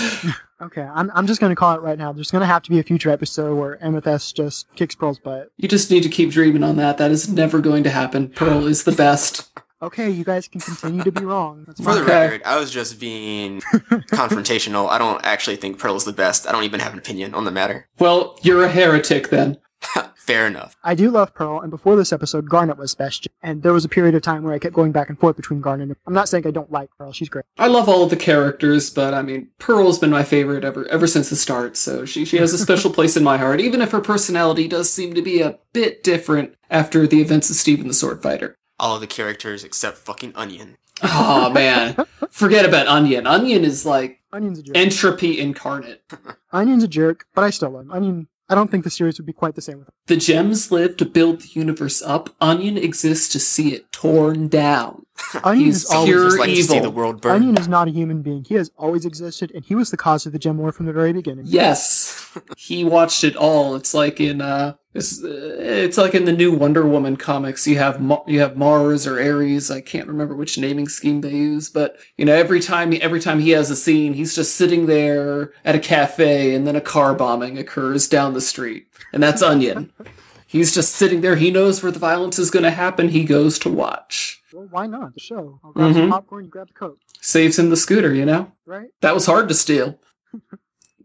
Okay, 0.63 0.82
I'm, 0.82 1.12
I'm 1.13 1.28
just 1.28 1.41
going 1.41 1.50
to 1.50 1.58
call 1.58 1.76
it 1.76 1.82
right 1.82 1.98
now. 1.98 2.13
There's 2.13 2.32
going 2.32 2.39
to 2.39 2.46
have 2.46 2.63
to 2.63 2.69
be 2.69 2.80
a 2.80 2.84
future 2.84 3.10
episode 3.10 3.56
where 3.56 3.84
Amethyst 3.84 4.38
just 4.38 4.74
kicks 4.78 4.96
Pearl's 4.96 5.19
butt. 5.19 5.50
You 5.58 5.67
just 5.67 5.91
need 5.91 6.04
to 6.04 6.10
keep 6.10 6.32
dreaming 6.32 6.63
on 6.63 6.78
that. 6.78 6.98
That 6.98 7.12
is 7.12 7.28
never 7.28 7.60
going 7.60 7.84
to 7.84 7.89
happen. 7.89 8.30
Pearl 8.30 8.65
is 8.65 8.86
the 8.86 8.93
best. 8.93 9.52
Okay, 9.84 10.10
you 10.10 10.24
guys 10.24 10.48
can 10.48 10.62
continue 10.62 11.04
to 11.04 11.12
be 11.12 11.26
wrong. 11.26 11.65
That's 11.67 11.82
For 11.82 11.93
the. 11.96 12.02
Okay. 12.04 12.12
record, 12.28 12.41
I 12.46 12.58
was 12.60 12.72
just 12.72 13.00
being 13.00 13.60
confrontational. 14.12 14.89
I 14.89 14.98
don't 14.98 15.24
actually 15.26 15.58
think 15.58 15.78
Pearl 15.80 15.96
is 15.96 16.06
the 16.06 16.13
best. 16.13 16.48
I 16.48 16.52
don't 16.52 16.63
even 16.63 16.80
have 16.80 16.93
an 16.93 17.00
opinion 17.00 17.34
on 17.34 17.43
the 17.46 17.52
matter. 17.52 17.88
Well, 18.00 18.38
you're 18.41 18.63
a 18.63 18.69
heretic 18.69 19.30
then. 19.30 19.58
Fair 20.15 20.48
enough. 20.48 20.78
I 20.86 20.96
do 20.96 21.12
love 21.12 21.34
Pearl, 21.34 21.60
and 21.60 21.69
before 21.69 21.98
this 21.98 22.13
episode, 22.13 22.50
Garnet 22.50 22.78
was 22.78 22.96
best. 22.96 23.28
And 23.41 23.62
there 23.62 23.74
was 23.74 23.84
a 23.84 23.89
period 23.89 24.15
of 24.15 24.22
time 24.22 24.43
where 24.43 24.54
I 24.54 24.60
kept 24.60 24.74
going 24.74 24.93
back 24.93 25.10
and 25.10 25.19
forth 25.19 25.36
between 25.36 25.60
Garnet 25.60 25.89
and 25.89 25.98
I'm 26.08 26.13
not 26.13 26.30
saying 26.30 26.48
I 26.48 26.52
don't 26.52 26.72
like 26.72 26.89
Pearl. 26.98 27.12
She's 27.12 27.28
great. 27.28 27.43
I 27.58 27.67
love 27.67 27.89
all 27.89 28.04
of 28.04 28.10
the 28.10 28.15
characters, 28.15 28.89
but 28.89 29.13
I 29.13 29.22
mean, 29.22 29.50
Pearl's 29.60 30.00
been 30.00 30.12
my 30.12 30.24
favorite 30.24 30.63
ever 30.63 30.88
ever 30.88 31.08
since 31.08 31.30
the 31.30 31.36
start. 31.36 31.76
So 31.76 32.06
she 32.06 32.24
she 32.24 32.38
has 32.38 32.54
a 32.54 32.58
special 32.58 32.89
place 32.89 33.17
in 33.17 33.24
my 33.26 33.36
heart, 33.38 33.60
even 33.60 33.82
if 33.82 33.91
her 33.91 34.00
personality 34.00 34.69
does 34.69 34.89
seem 34.89 35.13
to 35.13 35.22
be 35.22 35.41
a 35.41 35.60
bit 35.74 36.04
different 36.06 36.56
after 36.69 37.06
the 37.06 37.19
events 37.19 37.50
of 37.50 37.58
Steven 37.58 37.89
the 37.89 37.93
Sword 37.93 38.24
Fighter. 38.24 38.56
All 38.84 38.96
of 38.96 39.02
the 39.02 39.08
characters 39.08 39.63
except 39.63 39.98
fucking 39.98 40.34
Onion. 40.36 40.76
Oh 41.02 41.50
man, 41.50 41.96
forget 42.30 42.65
about 42.65 42.88
Onion. 42.88 43.26
Onion 43.26 43.63
is 43.63 43.86
like 43.86 44.19
Onion's 44.34 44.60
a 44.60 44.63
jerk. 44.63 44.76
entropy 44.76 45.39
incarnate. 45.39 46.04
Onion's 46.54 46.84
a 46.84 46.88
jerk, 46.89 47.26
but 47.34 47.46
I 47.46 47.50
still 47.50 47.69
love 47.69 47.86
him. 47.86 47.91
Onion. 47.91 48.28
I 48.50 48.56
don't 48.56 48.69
think 48.69 48.84
the 48.84 48.89
series 48.89 49.17
would 49.17 49.26
be 49.26 49.32
quite 49.32 49.56
the 49.56 49.62
same 49.62 49.80
with 49.80 49.88
him. 49.88 49.93
The 50.08 50.17
gems 50.17 50.69
live 50.69 50.98
to 50.98 51.06
build 51.06 51.39
the 51.41 51.48
universe 51.54 52.02
up. 52.02 52.30
Onion 52.41 52.78
exists 52.78 53.30
to 53.30 53.39
see 53.39 53.74
it 53.74 53.89
torn 53.93 54.50
down. 54.50 55.06
Onion 55.46 55.65
He's 55.67 55.86
is 55.86 55.89
always 55.89 56.10
pure 56.10 56.26
Just 56.26 56.39
like 56.39 56.50
to 56.50 56.56
see 56.58 56.76
evil. 56.76 56.82
the 56.82 56.89
world 56.96 57.22
burn. 57.22 57.36
Onion 57.38 57.58
is 57.58 57.69
not 57.69 57.88
a 57.88 57.91
human 57.91 58.22
being. 58.22 58.43
He 58.43 58.56
has 58.56 58.69
always 58.78 59.06
existed, 59.06 59.50
and 59.56 59.63
he 59.63 59.76
was 59.76 59.91
the 59.91 59.98
cause 59.98 60.26
of 60.26 60.34
the 60.34 60.39
Gem 60.39 60.58
War 60.58 60.74
from 60.74 60.86
the 60.88 60.93
very 60.93 61.13
beginning. 61.13 61.46
Yes, 61.48 62.38
he 62.58 62.84
watched 62.84 63.24
it 63.24 63.38
all. 63.38 63.76
It's 63.76 63.93
like 63.93 64.19
in 64.19 64.41
uh, 64.41 64.74
it's, 64.93 65.21
it's 65.23 65.97
like 65.97 66.13
in 66.13 66.25
the 66.25 66.32
new 66.32 66.51
Wonder 66.51 66.86
Woman 66.86 67.15
comics. 67.17 67.65
You 67.67 67.77
have 67.79 67.99
you 68.27 68.39
have 68.39 68.56
Mars 68.58 69.08
or 69.08 69.19
Ares. 69.19 69.71
I 69.71 69.82
can't 69.82 70.08
remember 70.08 70.36
which 70.36 70.58
naming 70.58 70.88
scheme 70.88 71.21
they 71.21 71.32
use, 71.32 71.69
but 71.69 71.97
you 72.17 72.25
know 72.25 72.34
every 72.34 72.60
time 72.60 72.93
every 73.01 73.19
time 73.19 73.39
he 73.39 73.51
has 73.51 73.69
a 73.71 73.75
scene, 73.75 74.13
he's 74.13 74.36
just 74.36 74.56
sitting 74.56 74.86
there 74.86 75.51
at 75.65 75.75
a 75.75 75.79
cafe, 75.79 76.53
and 76.56 76.67
then 76.67 76.75
a 76.75 76.82
car 76.82 77.13
bombing 77.13 77.58
occurs 77.58 78.08
down 78.08 78.34
the 78.34 78.41
street, 78.41 78.88
and 79.12 79.21
that's 79.23 79.41
Onion. 79.41 79.91
He's 80.45 80.71
just 80.71 80.93
sitting 80.93 81.21
there. 81.21 81.36
He 81.36 81.49
knows 81.49 81.82
where 81.82 81.91
the 81.91 81.97
violence 81.97 82.38
is 82.38 82.51
going 82.51 82.62
to 82.62 82.69
happen. 82.69 83.10
He 83.10 83.23
goes 83.23 83.58
to 83.58 83.69
watch. 83.69 84.39
Well, 84.53 84.67
why 84.69 84.86
not? 84.86 85.15
The 85.15 85.19
show. 85.19 85.60
I'll 85.63 85.71
grab 85.71 85.93
some 85.95 86.03
Mhm. 86.03 86.10
popcorn, 86.12 86.43
you 86.45 86.51
grab 86.51 86.67
the 86.67 86.73
Coke, 86.73 86.99
Saves 87.21 87.58
him 87.58 87.71
the 87.71 87.75
scooter. 87.75 88.13
You 88.13 88.23
know 88.25 88.51
right? 88.67 88.89
that 89.01 89.15
was 89.15 89.25
hard 89.25 89.47
to 89.47 89.56
steal. 89.56 89.97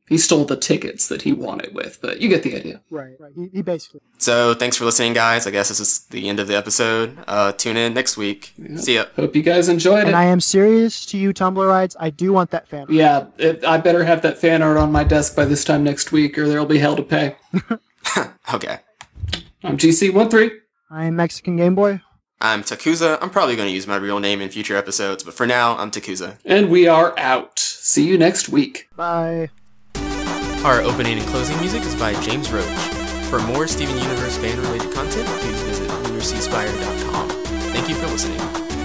He 0.08 0.16
stole 0.18 0.44
the 0.44 0.56
tickets 0.56 1.08
that 1.08 1.22
he 1.22 1.32
wanted 1.32 1.74
with, 1.74 2.00
but 2.00 2.20
you 2.20 2.28
get 2.28 2.42
the 2.42 2.56
idea. 2.56 2.80
Right, 2.90 3.14
right. 3.20 3.32
He, 3.34 3.48
he 3.52 3.62
basically. 3.62 4.00
So 4.18 4.54
thanks 4.54 4.76
for 4.76 4.84
listening, 4.84 5.12
guys. 5.12 5.46
I 5.46 5.50
guess 5.50 5.68
this 5.68 5.80
is 5.80 6.00
the 6.06 6.28
end 6.28 6.40
of 6.40 6.48
the 6.48 6.56
episode. 6.56 7.18
Uh, 7.26 7.52
tune 7.52 7.76
in 7.76 7.94
next 7.94 8.16
week. 8.16 8.54
See 8.76 8.94
ya. 8.94 9.04
Hope 9.16 9.36
you 9.36 9.42
guys 9.42 9.68
enjoyed 9.68 9.98
And 10.00 10.08
it. 10.08 10.12
And 10.12 10.16
I 10.16 10.24
am 10.24 10.40
serious 10.40 11.04
to 11.06 11.18
you, 11.18 11.32
Tumblrites. 11.34 11.94
I 12.00 12.10
do 12.10 12.32
want 12.32 12.50
that 12.52 12.66
fan. 12.68 12.80
art. 12.82 12.90
yeah, 12.90 13.26
it, 13.38 13.64
I 13.64 13.76
better 13.78 14.04
have 14.04 14.22
that 14.22 14.38
fan 14.38 14.62
art 14.62 14.76
on 14.78 14.90
my 14.90 15.04
desk 15.04 15.36
by 15.36 15.44
this 15.44 15.64
time 15.64 15.84
next 15.84 16.10
week, 16.12 16.38
or 16.38 16.48
there'll 16.48 16.66
be 16.66 16.78
hell 16.78 16.96
to 16.96 17.02
pay. 17.02 17.36
Okay. 18.54 18.78
I'm 19.62 19.76
GC13. 19.76 20.50
I 20.90 21.04
am 21.04 21.16
Mexican 21.16 21.56
Game 21.56 21.74
Boy. 21.74 22.00
I'm 22.40 22.62
Takuza. 22.62 23.18
I'm 23.20 23.28
probably 23.30 23.56
going 23.56 23.68
to 23.68 23.74
use 23.74 23.86
my 23.86 23.96
real 23.96 24.20
name 24.20 24.40
in 24.40 24.48
future 24.48 24.76
episodes, 24.76 25.22
but 25.24 25.34
for 25.34 25.46
now, 25.46 25.76
I'm 25.76 25.90
Takuza. 25.90 26.38
And 26.44 26.70
we 26.70 26.86
are 26.88 27.12
out. 27.18 27.58
See 27.58 28.06
you 28.08 28.16
next 28.16 28.48
week. 28.48 28.88
Bye. 28.96 29.50
Our 30.64 30.82
opening 30.82 31.18
and 31.18 31.28
closing 31.28 31.58
music 31.60 31.82
is 31.82 31.94
by 31.94 32.14
James 32.20 32.50
Roach. 32.50 32.64
For 33.30 33.38
more 33.38 33.68
Steven 33.68 33.96
Universe 33.96 34.36
fan 34.38 34.60
related 34.60 34.92
content, 34.92 35.26
please 35.40 35.62
visit 35.62 35.88
lunarsseaspire.com. 35.88 37.28
Thank 37.72 37.88
you 37.88 37.94
for 37.94 38.06
listening. 38.06 38.77